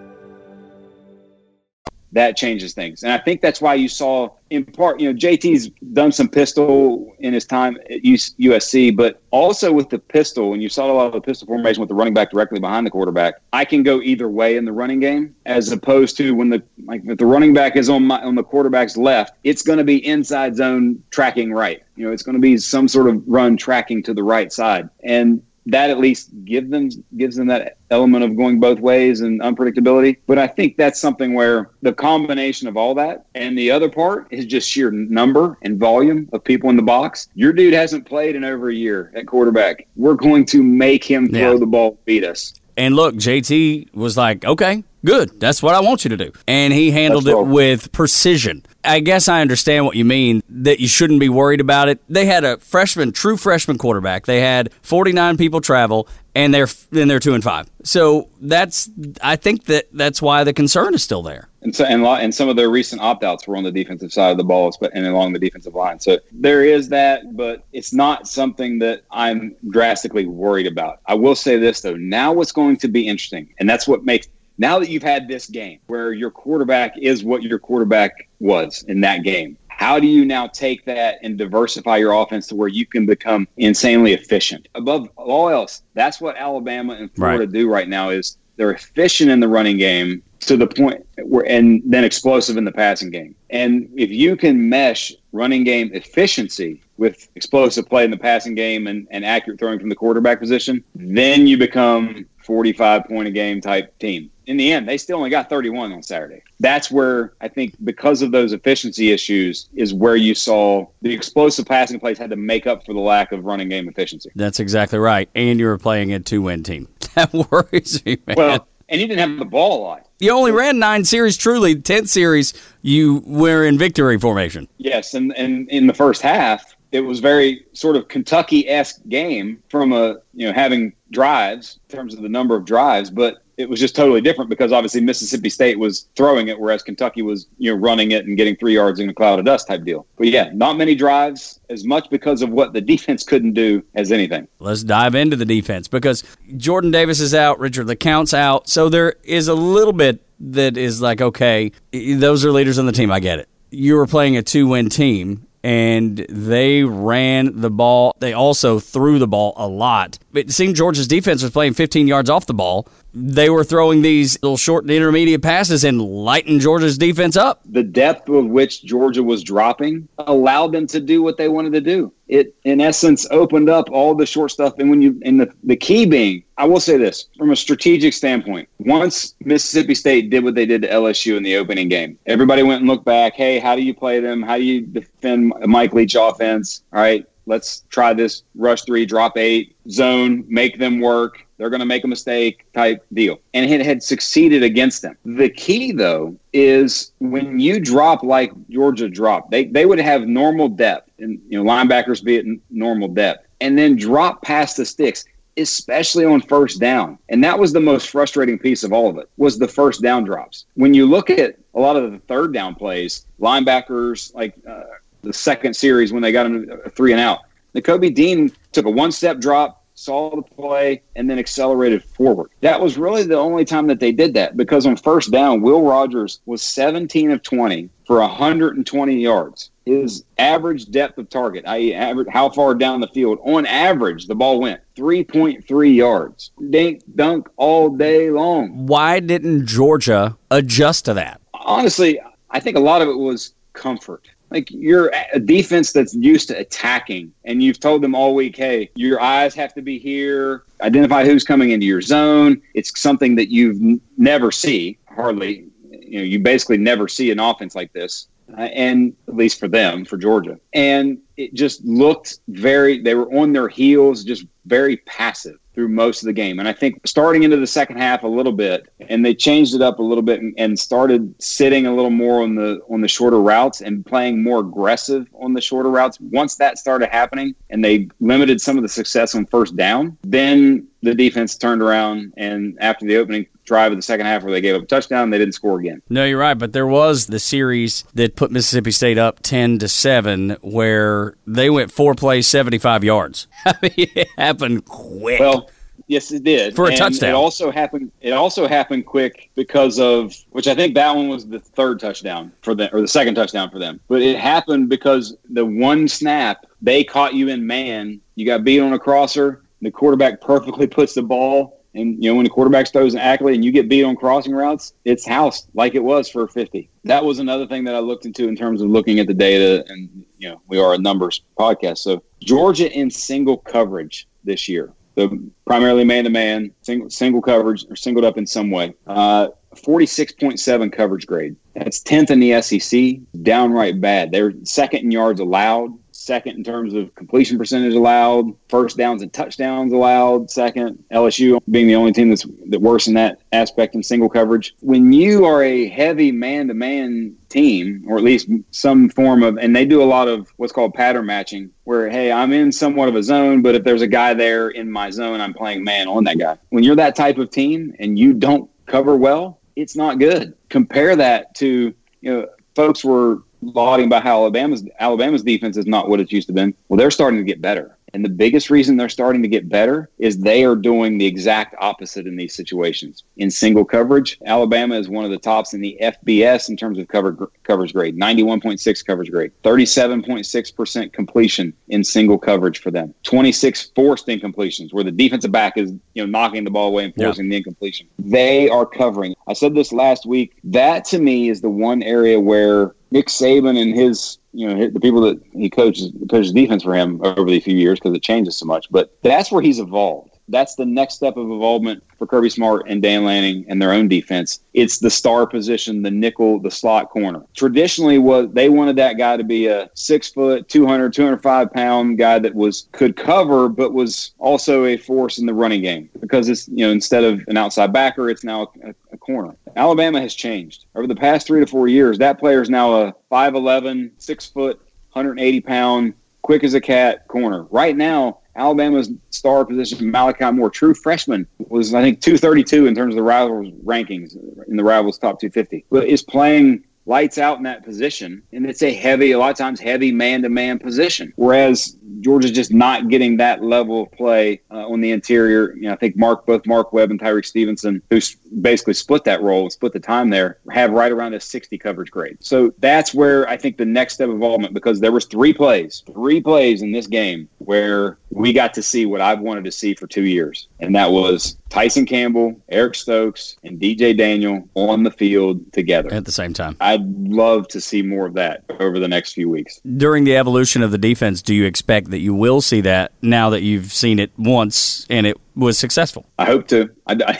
that 2.17 2.35
changes 2.35 2.73
things. 2.73 3.03
And 3.03 3.13
I 3.13 3.19
think 3.19 3.43
that's 3.43 3.61
why 3.61 3.75
you 3.75 3.89
saw, 3.89 4.31
in 4.49 4.65
part, 4.65 5.01
you 5.01 5.13
know, 5.13 5.19
JT's 5.19 5.69
done 5.93 6.11
some 6.13 6.29
pistol 6.29 7.15
in 7.19 7.35
his 7.35 7.45
time 7.45 7.77
at 7.91 8.03
USC, 8.03 8.97
but 8.97 9.21
also 9.33 9.71
with 9.71 9.91
the 9.91 9.99
pistol, 9.99 10.55
and 10.55 10.63
you 10.63 10.71
saw 10.71 10.91
a 10.91 10.95
lot 10.95 11.07
of 11.09 11.13
the 11.13 11.21
pistol 11.21 11.47
formation 11.47 11.81
with 11.81 11.91
the 11.91 11.95
running 11.95 12.15
back 12.15 12.31
directly 12.31 12.59
behind 12.59 12.87
the 12.87 12.91
quarterback. 12.91 13.35
I 13.53 13.67
can 13.67 13.83
go 13.83 14.01
either 14.01 14.31
way 14.31 14.57
in 14.57 14.65
the 14.65 14.73
running 14.73 14.99
game, 14.99 15.35
as 15.45 15.71
opposed 15.73 16.17
to 16.17 16.33
when 16.35 16.49
the 16.49 16.63
like 16.87 17.03
if 17.05 17.19
the 17.19 17.27
running 17.27 17.53
back 17.53 17.77
is 17.77 17.91
on 17.91 18.07
my 18.07 18.23
on 18.23 18.35
the 18.35 18.45
quarterback's 18.45 18.97
left, 18.97 19.35
it's 19.45 19.61
going 19.61 19.79
to 19.79 19.85
be 19.85 20.05
inside 20.07 20.57
zone 20.57 21.03
tracking 21.11 21.53
right. 21.53 21.83
You 21.97 22.07
know, 22.07 22.13
it's 22.13 22.23
going 22.23 22.37
to 22.37 22.41
be 22.41 22.57
some 22.57 22.89
sort 22.89 23.09
of 23.09 23.23
run 23.27 23.59
tracking 23.59 24.03
to 24.05 24.15
the 24.15 24.23
right 24.23 24.51
side, 24.51 24.89
and 25.03 25.43
that 25.67 25.91
at 25.91 25.99
least 25.99 26.31
give 26.45 26.71
them 26.71 26.89
gives 27.17 27.37
them 27.37 27.49
that 27.49 27.77
element 27.91 28.25
of 28.25 28.37
going 28.37 28.61
both 28.61 28.79
ways 28.79 29.21
and 29.21 29.41
unpredictability. 29.41 30.19
But 30.27 30.39
I 30.39 30.47
think 30.47 30.77
that's 30.77 31.01
something 31.01 31.35
where 31.35 31.71
the 31.83 31.93
combination 31.93 32.69
of 32.69 32.77
all 32.77 32.95
that 32.95 33.27
and 33.35 33.59
the 33.59 33.71
other 33.71 33.89
part 33.89 34.29
is 34.31 34.47
just 34.47 34.69
sheer 34.69 34.91
number 34.91 35.59
and 35.63 35.79
volume 35.79 36.29
of 36.33 36.43
people 36.45 36.71
in 36.71 36.77
the 36.77 36.83
box. 36.83 37.29
Your 37.35 37.53
dude 37.53 37.75
hasn't 37.75 38.07
played 38.07 38.37
in 38.37 38.45
over 38.45 38.69
a 38.69 38.75
year 38.75 39.13
at 39.15 39.27
quarterback. 39.27 39.87
We're 39.97 40.15
going 40.15 40.45
to 40.47 40.63
make 40.63 41.05
him 41.05 41.29
throw 41.29 41.53
yeah. 41.53 41.59
the 41.59 41.67
ball, 41.67 41.99
beat 42.05 42.25
us. 42.25 42.55
And 42.77 42.95
look, 42.95 43.15
JT 43.15 43.95
was 43.95 44.17
like, 44.17 44.45
okay, 44.45 44.85
good. 45.05 45.41
That's 45.41 45.63
what 45.63 45.75
I 45.75 45.81
want 45.81 46.05
you 46.05 46.11
to 46.11 46.17
do. 46.17 46.33
And 46.47 46.75
he 46.75 46.91
handled 46.91 47.27
it 47.27 47.47
with 47.47 47.91
precision. 47.93 48.65
I 48.87 49.01
guess 49.01 49.29
I 49.29 49.41
understand 49.41 49.85
what 49.85 49.97
you 49.97 50.05
mean 50.05 50.43
that 50.49 50.81
you 50.81 50.89
shouldn't 50.89 51.21
be 51.21 51.29
worried 51.29 51.61
about 51.61 51.89
it. 51.89 52.01
They 52.09 52.27
had 52.27 52.45
a 52.45 52.59
freshman, 52.59 53.13
true 53.13 53.37
freshman 53.37 53.79
quarterback. 53.79 54.27
They 54.27 54.41
had 54.41 54.73
49 54.83 55.37
people 55.37 55.61
travel 55.61 56.09
and 56.35 56.53
they're 56.53 56.69
then 56.91 57.09
they're 57.09 57.19
2 57.19 57.35
and 57.35 57.43
5. 57.43 57.71
So 57.83 58.29
that's 58.41 58.91
I 59.23 59.37
think 59.37 59.65
that 59.65 59.87
that's 59.93 60.21
why 60.21 60.45
the 60.45 60.53
concern 60.53 60.95
is 60.95 61.03
still 61.03 61.23
there. 61.23 61.49
And 61.63 61.75
so 61.75 61.85
and, 61.85 62.05
and 62.07 62.35
some 62.35 62.49
of 62.49 62.57
their 62.57 62.69
recent 62.69 63.01
opt-outs 63.01 63.49
were 63.49 63.57
on 63.57 63.65
the 63.65 63.73
defensive 63.73 64.13
side 64.13 64.31
of 64.31 64.37
the 64.37 64.45
ball 64.45 64.73
and 64.93 65.07
along 65.07 65.33
the 65.33 65.39
defensive 65.39 65.75
line. 65.75 65.99
So 65.99 66.19
there 66.31 66.63
is 66.63 66.91
that, 66.91 67.37
but 67.37 67.65
it's 67.73 67.93
not 67.93 68.29
something 68.29 68.79
that 68.81 69.03
I'm 69.11 69.57
drastically 69.71 70.27
worried 70.27 70.67
about. 70.67 71.01
I 71.07 71.15
will 71.15 71.35
say 71.35 71.57
this 71.57 71.81
though, 71.81 71.97
now 71.97 72.33
what's 72.33 72.53
going 72.53 72.77
to 72.79 72.89
be 72.89 73.09
interesting, 73.09 73.53
and 73.59 73.69
that's 73.69 73.89
what 73.89 74.05
makes 74.05 74.29
now 74.59 74.79
that 74.79 74.89
you've 74.89 75.03
had 75.03 75.29
this 75.29 75.47
game 75.47 75.81
where 75.87 76.13
your 76.13 76.31
quarterback 76.31 76.97
is 76.99 77.25
what 77.25 77.43
your 77.43 77.59
quarterback 77.59 78.29
was 78.41 78.85
in 78.89 79.01
that 79.03 79.23
game, 79.23 79.57
how 79.69 80.01
do 80.01 80.07
you 80.07 80.25
now 80.25 80.47
take 80.47 80.85
that 80.87 81.19
and 81.23 81.37
diversify 81.37 81.99
your 81.99 82.13
offense 82.13 82.47
to 82.47 82.55
where 82.55 82.69
you 82.69 82.87
can 82.87 83.05
become 83.05 83.47
insanely 83.59 84.15
efficient? 84.15 84.69
Above 84.75 85.11
all 85.17 85.51
else, 85.51 85.83
that's 85.95 86.21
what 86.21 86.37
Alabama 86.37 86.95
and 86.95 87.15
Florida 87.15 87.41
right. 87.41 87.53
do 87.53 87.69
right 87.69 87.89
now 87.89 88.09
is 88.09 88.39
they're 88.57 88.73
efficient 88.73 89.31
in 89.31 89.39
the 89.39 89.49
running 89.49 89.77
game 89.77 90.23
to 90.41 90.57
the 90.57 90.67
point 90.67 91.07
where 91.23 91.47
and 91.47 91.83
then 91.85 92.05
explosive 92.05 92.57
in 92.57 92.65
the 92.65 92.73
passing 92.73 93.11
game. 93.11 93.35
And 93.51 93.89
if 93.97 94.11
you 94.11 94.37
can 94.37 94.69
mesh 94.69 95.13
running 95.33 95.65
game 95.65 95.91
efficiency 95.95 96.83
with 96.97 97.29
explosive 97.35 97.89
play 97.89 98.05
in 98.05 98.11
the 98.11 98.17
passing 98.17 98.55
game 98.55 98.87
and, 98.87 99.07
and 99.11 99.25
accurate 99.25 99.59
throwing 99.59 99.79
from 99.79 99.89
the 99.89 99.95
quarterback 99.95 100.41
position, 100.41 100.83
then 100.95 101.47
you 101.47 101.59
become 101.59 102.27
45 102.39 103.05
point 103.05 103.29
a 103.29 103.31
game 103.31 103.61
type 103.61 103.97
team 103.99 104.31
in 104.47 104.57
the 104.57 104.73
end, 104.73 104.89
they 104.89 104.97
still 104.97 105.19
only 105.19 105.31
got 105.31 105.51
31 105.51 105.93
on 105.93 106.03
Saturday. 106.03 106.43
That's 106.61 106.91
where 106.91 107.33
I 107.41 107.49
think 107.49 107.75
because 107.85 108.23
of 108.23 108.31
those 108.31 108.53
efficiency 108.53 109.11
issues 109.11 109.69
is 109.75 109.93
where 109.93 110.17
you 110.17 110.35
saw 110.35 110.87
the 111.03 111.13
explosive 111.13 111.67
passing 111.67 111.99
plays 111.99 112.17
had 112.17 112.31
to 112.31 112.37
make 112.37 112.67
up 112.67 112.87
for 112.87 112.95
the 112.95 113.01
lack 113.01 113.33
of 113.33 113.45
running 113.45 113.69
game 113.69 113.89
efficiency. 113.89 114.31
That's 114.37 114.61
exactly 114.61 114.99
right. 114.99 115.29
And 115.35 115.59
you 115.59 115.67
were 115.67 115.79
playing 115.79 116.13
a 116.13 116.21
two 116.21 116.43
win 116.43 116.63
team. 116.63 116.89
That 117.17 117.33
worries 117.33 118.05
me, 118.05 118.19
man. 118.27 118.37
Well, 118.37 118.69
and 118.91 119.01
you 119.01 119.07
didn't 119.07 119.27
have 119.27 119.39
the 119.39 119.47
ball 119.47 119.79
a 119.79 119.83
lot. 119.83 120.06
You 120.19 120.31
only 120.31 120.53
ran 120.53 120.79
nine 120.79 121.05
series. 121.05 121.37
Truly, 121.37 121.75
tenth 121.81 122.09
series, 122.09 122.55
you 122.83 123.23
were 123.27 123.65
in 123.65 123.79
victory 123.79 124.19
formation. 124.19 124.69
Yes, 124.79 125.15
and 125.15 125.37
and 125.37 125.69
in 125.71 125.87
the 125.87 125.95
first 125.95 126.23
half, 126.23 126.75
it 126.93 127.01
was 127.01 127.21
very 127.21 127.67
sort 127.73 127.97
of 127.97 128.09
Kentucky 128.09 128.69
esque 128.69 129.01
game 129.09 129.63
from 129.69 129.93
a 129.93 130.17
you 130.33 130.47
know 130.47 130.53
having 130.53 130.95
drives 131.11 131.79
in 131.89 131.97
terms 131.97 132.15
of 132.15 132.23
the 132.23 132.29
number 132.29 132.57
of 132.57 132.65
drives, 132.65 133.11
but 133.11 133.43
it 133.57 133.69
was 133.69 133.81
just 133.81 133.97
totally 133.97 134.21
different 134.21 134.51
because 134.51 134.73
obviously 134.73 135.01
Mississippi 135.01 135.49
State 135.49 135.79
was 135.79 136.09
throwing 136.15 136.49
it, 136.49 136.59
whereas 136.59 136.83
Kentucky 136.83 137.23
was 137.23 137.47
you 137.59 137.73
know 137.73 137.81
running 137.81 138.11
it 138.13 138.27
and 138.27 138.37
getting 138.37 138.57
three 138.57 138.75
yards 138.75 139.01
in 139.01 139.09
a 139.09 139.15
cloud 139.15 139.39
of 139.39 139.45
dust 139.45 139.67
type 139.67 139.85
deal. 139.85 140.07
But 140.17 140.29
yeah, 140.29 140.51
not 140.53 140.77
many 140.77 140.95
drives, 140.95 141.61
as 141.71 141.85
much 141.85 142.11
because 142.11 142.43
of 142.43 142.51
what 142.51 142.73
the 142.73 142.81
defense 142.81 143.25
couldn't 143.25 143.55
do 143.55 143.83
as 143.95 144.13
anything. 144.13 144.47
Let's 144.59 144.83
dive 144.83 145.15
into 145.15 145.37
the 145.37 145.45
defense 145.45 145.89
because 145.89 146.23
Jordan 146.57 146.91
Davis 146.91 147.21
is 147.21 147.35
out, 147.35 147.59
Richard 147.59 147.87
LeCounte's 147.87 148.35
out, 148.35 148.69
so 148.69 148.89
there 148.89 149.15
is 149.25 149.49
a 149.49 149.55
little 149.55 149.93
bit 149.93 150.23
that 150.39 150.77
is 150.77 151.01
like 151.01 151.21
okay, 151.21 151.73
those 151.93 152.45
are 152.45 152.53
leaders 152.53 152.79
on 152.79 152.87
the 152.87 152.93
team. 152.93 153.11
I 153.11 153.21
get 153.21 153.39
it. 153.39 153.49
You 153.71 153.97
were 153.97 154.07
playing 154.07 154.37
a 154.37 154.43
two-win 154.43 154.91
team 154.91 155.47
and 155.67 156.19
they 156.29 156.85
ran 156.85 157.61
the 157.61 157.71
ball. 157.71 158.15
They 158.21 158.33
also 158.33 158.79
threw 158.79 159.19
the 159.19 159.27
ball 159.27 159.53
a 159.57 159.67
lot. 159.67 160.17
It 160.33 160.53
seemed 160.53 160.77
Georgia's 160.77 161.09
defense 161.09 161.43
was 161.43 161.51
playing 161.51 161.75
15 161.75 162.07
yards 162.07 162.31
off 162.31 162.47
the 162.47 162.55
ball. 162.55 162.87
They 163.19 163.49
were 163.49 163.65
throwing 163.65 164.03
these 164.03 164.37
little 164.43 164.59
short 164.59 164.91
intermediate 164.91 165.41
passes 165.41 165.85
and 165.85 166.03
lighting 166.03 166.61
Georgia's 166.61 166.99
defense 166.99 167.35
up. 167.35 167.63
The 167.65 167.83
depth 167.83 168.29
of 168.29 168.45
which 168.45 168.85
Georgia 168.85 169.23
was 169.23 169.43
dropping 169.43 170.07
allowed 170.19 170.73
them 170.73 170.87
to 170.89 171.01
do 171.01 171.23
what 171.23 171.39
they 171.39 171.49
wanted 171.49 171.73
to 171.73 171.81
do. 171.81 172.13
It, 172.29 172.55
in 172.65 172.79
essence, 172.79 173.27
opened 173.31 173.71
up 173.71 173.89
all 173.91 174.15
the 174.15 174.27
short 174.27 174.51
stuff. 174.51 174.79
And 174.79 174.91
when 174.91 175.01
you, 175.01 175.19
and 175.25 175.41
the, 175.41 175.51
the 175.65 175.77
key 175.77 176.05
being, 176.05 176.45
I 176.59 176.67
will 176.67 176.79
say 176.79 176.99
this 176.99 177.29
from 177.39 177.53
a 177.53 177.57
strategic 177.57 178.13
standpoint, 178.13 178.69
once 178.81 179.35
Mississippi 179.41 179.95
State 179.95 180.29
did 180.29 180.45
what 180.45 180.55
they 180.55 180.67
did 180.67 180.83
to 180.83 180.89
LSU 180.89 181.39
in 181.39 181.43
the 181.43 181.57
opening 181.57 181.89
game, 181.89 182.19
everybody 182.27 182.63
went 182.63 182.81
and 182.81 182.89
looked 182.89 183.07
back. 183.07 183.33
Hey, 183.33 183.59
how 183.59 183.75
do 183.77 183.83
you 183.83 183.95
play 183.95 184.21
them? 184.21 184.43
How 184.43 184.59
do 184.59 184.63
you 184.63 184.83
defend 184.83 185.55
Mike 185.65 185.95
Leach 185.95 186.17
offense? 186.17 186.83
All 186.93 187.01
right, 187.01 187.25
let's 187.47 187.85
try 187.89 188.13
this 188.13 188.43
rush 188.55 188.83
three, 188.83 189.07
drop 189.07 189.39
eight, 189.39 189.75
zone, 189.89 190.45
make 190.49 190.79
them 190.79 191.01
work. 191.01 191.46
They're 191.59 191.71
going 191.71 191.81
to 191.81 191.87
make 191.87 192.05
a 192.05 192.09
mistake 192.09 192.67
type 192.73 193.05
deal. 193.13 193.41
And 193.55 193.71
it 193.71 193.85
had 193.85 194.03
succeeded 194.03 194.63
against 194.63 195.03
them. 195.03 195.17
The 195.25 195.49
key, 195.49 195.93
though, 195.93 196.37
is 196.53 197.13
when 197.19 197.59
you 197.59 197.81
drop 197.81 198.23
like 198.23 198.53
Georgia 198.69 199.09
dropped, 199.09 199.51
they, 199.51 199.65
they 199.65 199.87
would 199.87 199.99
have 199.99 200.27
normal 200.27 200.69
depth 200.69 201.11
and, 201.19 201.41
you 201.49 201.63
know, 201.63 201.71
linebackers 201.71 202.23
be 202.23 202.37
at 202.37 202.45
normal 202.71 203.09
depth 203.09 203.47
and 203.61 203.79
then 203.79 203.97
drop 203.97 204.43
past 204.43 204.77
the 204.77 204.85
sticks 204.85 205.25
especially 205.57 206.25
on 206.25 206.41
first 206.43 206.81
down. 206.81 207.19
And 207.29 207.43
that 207.45 207.59
was 207.59 207.73
the 207.73 207.81
most 207.81 208.11
frustrating 208.11 208.59
piece 208.59 208.85
of 208.85 208.93
all 208.93 209.09
of 209.09 209.17
it 209.19 209.29
was 209.37 209.59
the 209.59 209.69
first 209.69 210.03
down 210.03 210.25
drops. 210.25 210.67
When 210.75 210.95
you 210.95 211.07
look 211.07 211.31
at 211.31 211.59
a 211.75 211.81
lot 211.81 211.97
of 211.97 212.13
the 212.13 212.19
third 212.19 212.53
down 212.53 212.75
plays, 212.75 213.27
linebackers 213.41 214.35
like 214.35 214.55
uh, 214.69 214.83
the 215.23 215.33
second 215.33 215.75
series 215.75 216.13
when 216.13 216.23
they 216.23 216.33
got 216.33 216.47
a 216.47 216.91
three 216.91 217.13
and 217.13 217.21
out, 217.21 217.41
Nakobe 217.75 218.15
Dean 218.15 218.51
took 218.73 218.87
a 218.87 218.91
one 218.91 219.13
step 219.13 219.39
drop, 219.39 219.76
saw 219.97 220.37
the 220.37 220.43
play, 220.43 221.03
and 221.17 221.29
then 221.29 221.39
accelerated 221.39 222.05
forward. 222.05 222.51
That 222.61 222.81
was 222.81 222.97
really 222.97 223.25
the 223.25 223.37
only 223.37 223.65
time 223.65 223.89
that 223.89 223.99
they 223.99 224.13
did 224.13 224.35
that 224.35 224.57
because 224.57 224.87
on 224.87 224.97
first 224.97 225.33
down, 225.33 225.63
Will 225.63 225.83
Rogers 225.83 226.41
was 226.47 226.63
17 226.63 227.31
of 227.33 227.43
20 227.43 227.89
for 228.07 228.21
120 228.21 229.21
yards. 229.21 229.71
His 229.85 230.25
average 230.39 230.91
depth 230.91 231.19
of 231.19 231.29
target, 231.29 231.65
i.e., 231.67 231.95
average, 231.95 232.29
how 232.31 232.51
far 232.51 232.75
down 232.75 233.01
the 233.01 233.09
field, 233.09 233.39
on 233.43 233.67
average, 233.67 234.27
the 234.27 234.35
ball 234.35 234.61
went 234.61 234.81
3.3 234.97 235.95
yards. 235.95 236.51
Dink 236.71 237.03
dunk 237.15 237.49
all 237.57 237.91
day 237.91 238.31
long. 238.31 238.87
Why 238.87 239.21
didn't 239.21 239.67
Georgia 239.67 240.37
adjust 240.51 241.07
to 241.07 241.15
that? 241.15 241.41
Honestly, 241.55 242.21
I 242.51 242.61
think 242.61 242.77
a 242.77 242.81
lot 242.81 243.03
of 243.03 243.09
it 243.09 243.17
was 243.17 243.55
comfort 243.73 244.29
like 244.57 244.71
you're 244.71 245.11
a 245.35 245.39
defense 245.39 245.93
that's 245.93 246.15
used 246.15 246.49
to 246.49 246.59
attacking 246.59 247.33
and 247.45 247.63
you've 247.63 247.79
told 247.79 248.03
them 248.03 248.15
all 248.15 248.35
week 248.35 248.57
hey 248.57 248.91
your 248.95 249.21
eyes 249.21 249.55
have 249.55 249.75
to 249.75 249.83
be 249.83 249.99
here. 249.99 250.65
Identify 250.81 251.25
who's 251.25 251.45
coming 251.45 251.71
into 251.71 251.87
your 251.87 252.01
zone. 252.01 252.61
It's 252.75 252.99
something 253.01 253.35
that 253.37 253.51
you've 253.51 253.81
n- 253.81 254.01
never 254.17 254.51
see 254.51 254.99
hardly. 255.09 255.67
You 255.91 256.19
know 256.19 256.25
you 256.25 256.39
basically 256.39 256.79
never 256.79 257.09
see 257.09 257.31
an 257.31 257.39
offense 257.39 257.75
like 257.75 257.93
this 257.93 258.29
uh, 258.57 258.61
and 258.61 259.15
at 259.29 259.37
least 259.37 259.59
for 259.59 259.69
them, 259.69 260.05
for 260.05 260.17
Georgia. 260.17 260.59
And 260.73 261.19
it 261.37 261.55
just 261.55 261.85
looked 261.85 262.41
very, 262.49 263.03
they 263.03 263.15
were 263.15 263.33
on 263.35 263.53
their 263.53 263.69
heels, 263.69 264.25
just 264.25 264.47
very 264.67 264.99
passive 264.99 265.59
through 265.75 265.89
most 265.89 266.23
of 266.23 266.27
the 266.27 266.33
game. 266.33 266.59
And 266.59 266.67
I 266.67 266.73
think 266.73 267.07
starting 267.07 267.43
into 267.43 267.59
the 267.59 267.67
second 267.67 267.99
half 267.99 268.23
a 268.23 268.29
little 268.29 268.53
bit, 268.53 268.89
and 269.09 269.25
they 269.25 269.35
changed 269.35 269.75
it 269.75 269.83
up 269.83 269.99
a 269.99 270.03
little 270.03 270.23
bit 270.23 270.41
and, 270.41 270.55
and, 270.57 270.77
started 270.79 271.35
sitting 271.39 271.87
a 271.87 271.95
little 271.95 272.11
more 272.11 272.43
on 272.43 272.55
the 272.55 272.81
on 272.91 273.01
the 273.01 273.09
shorter 273.09 273.41
routes 273.41 273.83
and 273.83 274.05
playing 274.05 274.43
more 274.43 274.61
aggressive 274.61 275.27
on 275.35 275.53
the 275.53 275.61
shorter 275.61 275.91
routes. 275.91 276.19
Once 276.21 276.57
that 276.57 276.79
started 276.79 277.11
happening 277.11 277.55
and 277.71 277.85
they 277.85 278.09
limited 278.21 278.61
some 278.61 278.77
of 278.77 278.83
the 278.83 278.89
success 278.89 279.35
on 279.35 279.47
first 279.47 279.77
down, 279.77 280.17
then 280.23 280.87
the 281.03 281.15
defense 281.15 281.57
turned 281.57 281.83
around 281.83 282.33
and 282.37 282.77
after 282.81 283.07
the 283.07 283.17
opening 283.17 283.47
drive 283.67 283.93
in 283.93 283.99
the 283.99 284.03
second 284.03 284.27
half 284.27 284.43
where 284.43 284.53
they 284.53 284.61
gave 284.61 284.75
up 284.75 284.83
a 284.83 284.87
touchdown, 284.87 285.31
they 285.31 285.39
didn't 285.39 285.55
score 285.55 285.79
again. 285.79 286.01
No, 286.09 286.25
you're 286.25 286.39
right, 286.39 286.55
but 286.55 286.73
there 286.73 286.87
was 286.87 287.27
the 287.27 287.39
series 287.39 288.05
that 288.15 288.37
put 288.37 288.51
Mississippi 288.51 288.93
State 288.93 289.19
up 289.19 289.41
10 289.43 289.79
to 289.81 289.89
7 289.89 290.57
where 290.63 291.35
they 291.47 291.69
went 291.69 291.91
four 291.93 292.15
plays 292.15 292.47
75 292.47 293.05
yards. 293.05 293.47
I 293.67 293.75
mean, 293.83 293.93
it 294.15 294.29
happened 294.39 294.87
quick. 294.87 295.41
Well, 295.41 295.69
Yes, 296.09 296.31
it 296.31 296.45
did 296.45 296.77
for 296.77 296.85
a 296.85 296.89
and 296.89 296.97
touchdown. 296.97 297.31
It 297.31 297.35
also 297.35 297.71
happened. 297.71 298.13
It 298.21 298.31
also 298.31 298.69
happened 298.69 299.07
quick 299.07 299.51
because 299.57 299.99
of 299.99 300.37
which 300.51 300.69
I 300.69 300.75
think 300.75 300.95
that 300.95 301.15
one 301.15 301.29
was 301.29 301.49
the 301.49 301.59
third 301.59 301.99
touchdown 301.99 302.53
for 302.63 302.77
them 302.77 302.91
or 302.93 303.01
the 303.01 303.09
second 303.09 303.35
touchdown 303.35 303.71
for 303.71 303.81
them. 303.81 303.99
But 304.07 304.23
it 304.23 304.39
happened 304.39 304.89
because 304.89 305.37
the 305.51 305.67
one 305.67 306.07
snap 306.07 306.65
they 306.81 307.03
caught 307.03 307.35
you 307.35 307.49
in 307.49 307.67
man. 307.67 308.21
You 308.37 308.47
got 308.47 308.63
beat 308.63 308.81
on 308.81 308.93
a 308.93 308.99
crosser. 308.99 309.63
The 309.83 309.91
quarterback 309.91 310.41
perfectly 310.41 310.87
puts 310.87 311.15
the 311.15 311.23
ball. 311.23 311.76
And 311.97 312.23
you 312.23 312.31
know 312.31 312.37
when 312.37 312.45
the 312.45 312.51
quarterback 312.51 312.89
throws 312.93 313.15
an 313.15 313.21
accolade 313.21 313.57
and 313.57 313.65
you 313.65 313.73
get 313.73 313.89
beat 313.89 314.05
on 314.05 314.17
crossing 314.17 314.55
routes, 314.55 314.93
it's 315.05 315.27
housed 315.27 315.69
like 315.75 315.95
it 315.95 316.05
was 316.05 316.29
for 316.29 316.47
50. 316.47 316.89
That 317.05 317.25
was 317.25 317.39
another 317.39 317.67
thing 317.67 317.85
that 317.85 317.95
I 317.95 318.01
looked 318.01 318.27
into 318.27 318.49
in 318.49 318.57
terms 318.57 318.81
of 318.83 318.89
looking 318.89 319.19
at 319.19 319.27
the 319.27 319.35
data. 319.35 319.85
And 319.89 320.25
you 320.39 320.49
know 320.49 320.61
we 320.69 320.79
are 320.79 320.95
a 320.95 320.99
numbers 320.99 321.43
podcast, 321.59 321.99
so 321.99 322.23
Georgia 322.41 322.93
in 322.93 323.11
single 323.11 323.57
coverage 323.59 324.29
this 324.45 324.69
year 324.69 324.93
the 325.17 325.51
primarily 325.67 326.05
man 326.05 326.25
to 326.25 326.31
man, 326.31 326.71
single 326.83 327.11
single 327.11 327.43
coverage 327.43 327.85
or 327.91 327.97
singled 327.97 328.25
up 328.25 328.39
in 328.39 328.47
some 328.47 328.71
way. 328.71 328.95
Uh, 329.07 329.49
46.7 329.75 330.93
coverage 330.93 331.27
grade. 331.27 331.57
That's 331.75 332.03
10th 332.03 332.31
in 332.31 332.41
the 332.41 332.63
SEC. 332.63 333.17
Downright 333.43 334.01
bad. 334.01 334.31
They're 334.31 334.55
second 334.63 335.01
in 335.01 335.11
yards 335.11 335.41
allowed, 335.41 335.91
second 336.27 336.57
in 336.57 336.65
terms 336.65 336.93
of 336.93 337.15
completion 337.15 337.57
percentage 337.57 337.95
allowed, 337.95 338.53
first 338.69 338.97
downs 338.97 339.23
and 339.23 339.33
touchdowns 339.33 339.93
allowed, 339.93 340.51
second. 340.51 341.03
LSU 341.13 341.61
being 341.71 341.87
the 341.87 341.95
only 341.95 342.13
team 342.13 342.29
that's 342.29 342.45
that 342.67 342.81
worse 342.81 343.07
in 343.07 343.15
that 343.15 343.39
aspect 343.53 343.95
in 343.95 344.03
single 344.03 344.29
coverage. 344.29 344.75
When 344.81 345.13
you 345.13 345.45
are 345.45 345.63
a 345.63 345.89
heavy 345.89 346.33
man 346.33 346.67
to 346.69 346.75
man 346.75 347.37
team, 347.49 348.05
or 348.09 348.19
at 348.19 348.25
least 348.25 348.49
some 348.73 349.09
form 349.09 349.45
of, 349.45 349.57
and 349.59 349.75
they 349.75 349.85
do 349.85 350.03
a 350.03 350.05
lot 350.05 350.27
of 350.27 350.53
what's 350.57 350.73
called 350.73 350.95
pattern 350.95 351.27
matching, 351.27 351.71
where, 351.85 352.11
hey, 352.11 352.33
I'm 352.33 352.53
in 352.53 352.73
somewhat 352.73 353.09
of 353.09 353.15
a 353.15 353.23
zone, 353.23 353.63
but 353.63 353.77
if 353.77 353.85
there's 353.85 354.03
a 354.03 354.09
guy 354.09 354.35
there 354.35 354.71
in 354.71 354.91
my 354.91 355.11
zone, 355.11 355.41
I'm 355.41 355.55
playing 355.55 355.85
man 355.85 356.09
on 356.09 356.25
that 356.25 356.39
guy. 356.39 356.59
When 356.71 356.83
you're 356.83 356.97
that 356.97 357.15
type 357.15 357.39
of 357.39 357.51
team 357.51 357.95
and 358.01 358.19
you 358.19 358.33
don't 358.35 358.69
cover 358.87 359.17
well, 359.17 359.61
it's 359.77 359.95
not 359.95 360.19
good. 360.19 360.55
Compare 360.71 361.17
that 361.17 361.55
to, 361.57 361.95
you 362.21 362.33
know, 362.33 362.49
folks 362.75 363.05
were 363.05 363.43
lauding 363.75 364.07
about 364.07 364.23
how 364.23 364.39
Alabama's 364.43 364.85
Alabama's 364.99 365.43
defense 365.43 365.77
is 365.77 365.87
not 365.87 366.09
what 366.09 366.21
it 366.21 366.33
used 366.33 366.49
to 366.49 366.53
be. 366.53 366.75
Well, 366.89 366.97
they're 366.99 367.11
starting 367.11 367.39
to 367.39 367.45
get 367.45 367.61
better. 367.61 367.96
And 368.17 368.25
the 368.25 368.31
biggest 368.31 368.71
reason 368.71 368.97
they're 368.97 369.11
starting 369.11 369.43
to 369.43 369.49
get 369.49 369.69
better 369.69 370.09
is 370.17 370.39
they 370.39 370.65
are 370.65 370.75
doing 370.75 371.19
the 371.19 371.27
exact 371.27 371.75
opposite 371.79 372.27
in 372.27 372.35
these 372.35 372.55
situations. 372.55 373.25
In 373.37 373.51
single 373.51 373.85
coverage, 373.85 374.39
Alabama 374.47 374.95
is 374.95 375.11
one 375.11 375.27
of 375.27 375.31
the 375.31 375.37
tops 375.37 375.75
in 375.75 375.83
the 375.83 375.99
FBS 376.01 376.71
in 376.71 376.79
terms 376.79 376.99
of 376.99 377.09
cover, 377.09 377.51
coverage 377.63 377.93
grade 377.93 378.19
91.6 378.19 379.05
coverage 379.05 379.31
grade, 379.31 379.53
37.6% 379.63 381.13
completion 381.13 381.75
in 381.89 382.03
single 382.03 382.39
coverage 382.39 382.79
for 382.79 382.91
them, 382.91 383.13
26 383.25 383.91
forced 383.95 384.29
incompletions 384.29 384.95
where 384.95 385.05
the 385.05 385.13
defensive 385.13 385.53
back 385.53 385.77
is 385.77 385.93
you 386.15 386.25
know 386.25 386.27
knocking 386.27 386.65
the 386.65 386.71
ball 386.71 386.89
away 386.89 387.05
and 387.05 387.15
forcing 387.15 387.45
yeah. 387.45 387.51
the 387.51 387.57
incompletion. 387.59 388.09
They 388.19 388.71
are 388.71 388.87
covering. 388.87 389.35
I 389.47 389.53
said 389.53 389.75
this 389.75 389.93
last 389.93 390.25
week. 390.25 390.57
That 390.65 391.05
to 391.07 391.19
me 391.19 391.51
is 391.51 391.61
the 391.61 391.69
one 391.69 392.03
area 392.03 392.41
where 392.41 392.95
Nick 393.11 393.27
Saban 393.27 393.81
and 393.81 393.95
his 393.95 394.39
you 394.57 394.67
know 394.67 394.89
the 394.89 395.01
people 395.01 395.21
that 395.21 395.41
he 395.53 395.69
coaches 395.69 396.13
coaches 396.31 396.53
defense 396.53 396.83
for 396.83 396.95
him 396.95 397.21
over 397.25 397.51
the 397.51 397.61
few 397.61 397.77
years 397.77 397.99
because 397.99 398.17
it 398.17 398.23
changes 398.23 398.57
so 398.57 398.67
much. 398.67 398.87
But 398.91 399.17
that's 399.23 399.53
where 399.53 399.63
he's 399.63 399.79
evolved 399.79 400.36
that's 400.49 400.75
the 400.75 400.87
next 400.87 401.15
step 401.15 401.37
of 401.37 401.51
involvement 401.51 402.03
for 402.19 402.27
Kirby 402.27 402.51
Smart 402.51 402.87
and 402.89 403.03
Dan 403.03 403.25
Lanning 403.25 403.65
and 403.69 403.81
their 403.81 403.93
own 403.93 404.09
defense. 404.09 404.61
It's 404.75 404.99
the 404.99 405.11
star 405.11 405.47
position, 405.47 406.03
the 406.03 406.11
nickel, 406.11 406.59
the 406.61 406.71
slot 406.71 407.11
corner. 407.11 407.43
Traditionally, 407.55 408.19
was 408.19 408.49
they 408.53 408.69
wanted 408.69 408.97
that 408.97 409.19
guy 409.19 409.37
to 409.37 409.45
be 409.45 409.67
a 409.67 409.91
six 409.95 410.29
foot, 410.29 410.69
200, 410.69 411.13
205 411.13 411.73
pound 411.73 412.19
guy 412.19 412.39
that 412.39 412.55
was 412.55 412.89
could 412.93 413.17
cover, 413.17 413.69
but 413.69 413.93
was 413.93 414.33
also 414.39 414.85
a 414.85 414.97
force 414.97 415.39
in 415.39 415.47
the 415.47 415.55
running 415.55 415.83
game 415.83 416.09
because 416.21 416.49
it's 416.49 416.69
you 416.69 416.87
know 416.87 416.93
instead 416.93 417.25
of 417.25 417.43
an 417.49 417.57
outside 417.57 417.93
backer, 417.93 418.31
it's 418.31 418.45
now 418.45 418.73
a, 418.85 418.95
a 419.13 419.19
corner. 419.19 419.57
Alabama 419.77 420.21
has 420.21 420.35
changed 420.35 420.87
over 420.95 421.07
the 421.07 421.17
past 421.17 421.47
three 421.47 421.61
to 421.61 421.67
four 421.67 421.89
years. 421.89 422.19
That 422.19 422.39
player 422.39 422.63
is 422.63 422.71
now 422.71 422.95
a 423.03 423.15
5'11, 423.31 424.13
six 424.19 424.47
foot, 424.47 424.79
180 425.13 425.61
pound, 425.61 426.15
quick 426.43 426.65
as 426.65 426.75
a 426.75 426.81
cat 426.81 427.27
corner. 427.29 427.65
Right 427.65 427.97
now 427.97 428.39
Alabama's 428.57 429.11
star 429.31 429.65
position, 429.65 430.11
Malachi 430.11 430.51
Moore, 430.51 430.71
true 430.71 430.95
freshman, 430.95 431.47
was 431.59 431.95
I 431.95 432.03
think 432.03 432.21
232 432.21 432.87
in 432.87 432.95
terms 432.95 433.15
of 433.15 433.17
the 433.17 433.23
Rivals 433.23 433.73
rankings 433.85 434.37
in 434.69 434.77
the 434.77 434.85
Rivals 434.85 435.19
top 435.19 435.39
250, 435.41 435.85
but 435.91 436.05
is 436.07 436.23
playing 436.23 436.85
lights 437.07 437.39
out 437.39 437.57
in 437.57 437.63
that 437.63 437.85
position. 437.85 438.43
And 438.53 438.67
it's 438.67 438.83
a 438.83 438.93
heavy, 438.93 439.33
a 439.33 439.39
lot 439.39 439.51
of 439.51 439.57
times 439.57 439.81
heavy 439.81 440.13
man 440.13 440.43
to 440.43 440.49
man 440.49 440.79
position. 440.79 441.33
Whereas 441.37 441.97
Georgia's 442.21 442.51
just 442.51 442.73
not 442.73 443.09
getting 443.09 443.37
that 443.37 443.63
level 443.63 444.03
of 444.03 444.13
play 444.13 444.61
uh, 444.71 444.89
on 444.89 445.01
the 445.01 445.13
interior. 445.13 445.75
You 445.77 445.83
know, 445.83 445.93
I 445.93 445.97
think 445.97 446.17
Mark, 446.17 446.47
both 446.47 446.67
Mark 446.67 446.93
Webb 446.93 447.11
and 447.11 447.21
Tyrique 447.21 447.47
Stevenson, 447.47 448.03
who 448.11 448.21
basically 448.61 448.95
split 448.95 449.25
that 449.25 449.43
role 449.43 449.63
and 449.63 449.73
split 449.73 449.93
the 449.93 450.01
time 450.01 450.31
there, 450.31 450.59
have 450.73 450.91
right 450.91 451.13
around 451.13 451.35
a 451.35 451.41
60 451.41 451.79
coverage 451.79 452.11
grade. 452.11 452.39
So 452.41 452.75
that's 452.79 453.15
where 453.15 453.49
I 453.49 453.57
think 453.57 453.77
the 453.77 453.85
next 453.85 454.15
step 454.15 454.29
of 454.29 454.35
involvement, 454.35 454.75
because 454.75 455.01
there 455.01 455.13
was 455.13 455.27
three 455.27 455.53
plays, 455.53 456.03
three 456.13 456.41
plays 456.41 456.83
in 456.83 456.93
this 456.93 457.07
game 457.07 457.49
where 457.59 458.19
we 458.31 458.53
got 458.53 458.75
to 458.75 458.83
see 458.83 459.07
what 459.07 459.21
I've 459.21 459.41
wanted 459.41 459.65
to 459.65 459.73
see 459.73 459.95
for 459.95 460.07
two 460.07 460.25
years. 460.25 460.69
And 460.81 460.95
that 460.97 461.11
was 461.11 461.57
Tyson 461.69 462.07
Campbell, 462.07 462.61
Eric 462.69 462.95
Stokes, 462.95 463.57
and 463.65 463.81
DJ 463.81 464.17
Daniel 464.17 464.69
on 464.75 465.03
the 465.03 465.11
field 465.11 465.73
together 465.73 466.13
at 466.13 466.25
the 466.25 466.33
same 466.33 466.53
time. 466.53 466.77
I'd 466.81 467.05
love 467.29 467.69
to 467.69 467.81
see 467.81 468.03
more 468.03 468.27
of 468.27 468.35
that 468.35 468.65
over 468.81 468.99
the 468.99 469.09
next 469.09 469.33
few 469.33 469.49
weeks. 469.49 469.81
During 469.97 470.25
the 470.25 470.37
evolution 470.37 470.83
of 470.83 470.91
the 470.91 470.99
defense, 470.99 471.43
do 471.43 471.55
you 471.55 471.65
expect 471.65 472.11
that 472.11 472.21
you 472.21 472.35
will 472.35 472.61
see 472.61 472.81
that 472.83 473.13
now 473.23 473.51
that 473.51 473.63
you've 473.63 473.93
seen 473.93 474.19
it 474.19 474.31
once 474.39 475.07
and 475.11 475.27
it 475.27 475.39
was 475.57 475.79
successful? 475.79 476.27
I 476.39 476.45
hope 476.45 476.69
to. 476.69 476.91
I, 477.07 477.39